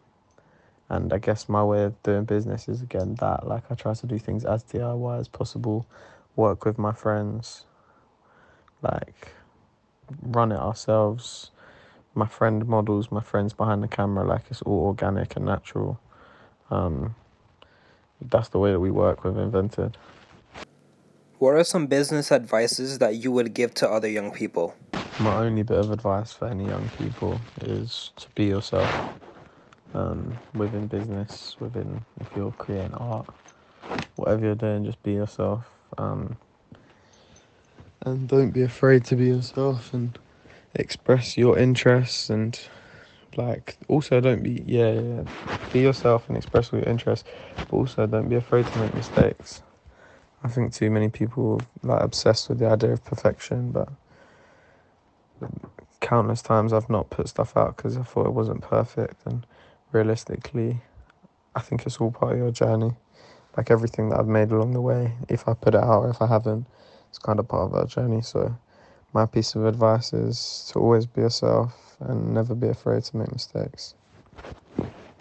and 0.89 1.13
I 1.13 1.19
guess 1.19 1.49
my 1.49 1.65
way 1.65 1.85
of 1.85 2.03
doing 2.03 2.25
business 2.25 2.69
is 2.69 2.83
again 2.83 3.15
that 3.17 3.47
like 3.47 3.65
I 3.71 3.75
try 3.75 3.95
to 3.95 4.07
do 4.07 4.19
things 4.19 4.45
as 4.45 4.63
DIY 4.65 5.21
as 5.21 5.29
possible, 5.29 5.87
work 6.37 6.65
with 6.65 6.79
my 6.79 6.93
friends, 6.93 7.65
like 8.83 9.33
run 10.23 10.53
it 10.53 10.59
ourselves. 10.59 11.51
My 12.15 12.27
friend 12.27 12.67
models, 12.69 13.11
my 13.11 13.23
friends 13.23 13.53
behind 13.53 13.83
the 13.83 13.89
camera, 13.89 14.25
like 14.25 14.43
it's 14.51 14.63
all 14.63 14.87
organic 14.87 15.35
and 15.37 15.47
natural. 15.47 15.99
Um, 16.71 17.17
that's 18.21 18.49
the 18.51 18.59
way 18.59 18.71
that 18.71 18.81
we 18.81 18.91
work 18.91 19.25
with 19.25 19.37
Invented. 19.37 19.97
What 21.45 21.57
are 21.57 21.65
some 21.65 21.89
business 21.89 22.33
advices 22.33 23.01
that 23.01 23.17
you 23.17 23.31
would 23.31 23.53
give 23.53 23.75
to 23.75 23.87
other 23.87 24.09
young 24.09 24.33
people? 24.33 24.75
My 25.21 25.45
only 25.45 25.63
bit 25.63 25.77
of 25.77 25.91
advice 25.91 26.33
for 26.33 26.49
any 26.49 26.65
young 26.65 26.89
people 26.97 27.39
is 27.61 28.13
to 28.17 28.29
be 28.35 28.47
yourself. 28.47 28.91
Um, 29.93 30.39
within 30.55 30.87
business, 30.87 31.55
within 31.61 32.03
if 32.19 32.29
you're 32.35 32.53
creating 32.53 32.95
art, 32.95 33.27
whatever 34.17 34.43
you're 34.43 34.55
doing, 34.55 34.87
just 34.87 35.03
be 35.03 35.13
yourself. 35.13 35.67
Um, 35.99 36.39
and 38.07 38.27
don't 38.27 38.53
be 38.53 38.63
afraid 38.63 39.05
to 39.05 39.15
be 39.15 39.27
yourself 39.27 39.93
and 39.93 40.19
express 40.75 41.37
your 41.37 41.59
interests 41.59 42.31
and 42.31 42.59
like 43.37 43.77
also 43.89 44.19
don't 44.19 44.43
be 44.43 44.63
yeah, 44.65 44.93
yeah 44.93 45.59
be 45.75 45.81
yourself 45.81 46.27
and 46.29 46.39
express 46.39 46.73
your 46.73 46.85
interests 46.85 47.29
but 47.55 47.71
also 47.71 48.07
don't 48.07 48.31
be 48.31 48.37
afraid 48.37 48.67
to 48.67 48.79
make 48.79 48.95
mistakes 48.95 49.61
i 50.45 50.49
think 50.49 50.73
too 50.73 50.91
many 50.91 51.09
people 51.09 51.61
like 51.83 52.03
obsessed 52.03 52.49
with 52.49 52.59
the 52.59 52.67
idea 52.67 52.93
of 52.93 53.05
perfection 53.05 53.73
but 53.73 53.89
countless 56.01 56.43
times 56.43 56.73
i've 56.73 56.91
not 56.91 57.11
put 57.11 57.29
stuff 57.29 57.57
out 57.57 57.77
because 57.77 57.97
i 57.97 58.03
thought 58.03 58.27
it 58.27 58.33
wasn't 58.33 58.61
perfect 58.61 59.27
and 59.27 59.47
realistically 59.93 60.79
i 61.57 61.61
think 61.61 61.85
it's 61.87 61.97
all 61.97 62.11
part 62.11 62.33
of 62.33 62.39
your 62.39 62.51
journey 62.51 62.93
like 63.57 63.71
everything 63.71 64.11
that 64.11 64.19
i've 64.21 64.29
made 64.29 64.51
along 64.51 64.73
the 64.73 64.81
way 64.81 65.13
if 65.29 65.49
i 65.49 65.55
put 65.55 65.75
it 65.75 65.83
out 65.83 66.05
or 66.05 66.11
if 66.11 66.23
i 66.23 66.27
haven't 66.27 66.67
it's 67.15 67.21
kind 67.21 67.39
of 67.39 67.47
part 67.47 67.71
of 67.71 67.75
our 67.75 67.87
journey. 67.87 68.23
So, 68.23 68.57
my 69.13 69.25
piece 69.25 69.55
of 69.55 69.65
advice 69.67 70.13
is 70.13 70.69
to 70.73 70.81
always 70.81 71.07
be 71.07 71.21
yourself 71.21 71.97
and 72.01 72.35
never 72.35 72.57
be 72.57 72.67
afraid 72.67 73.05
to 73.05 73.17
make 73.17 73.31
mistakes. 73.31 73.95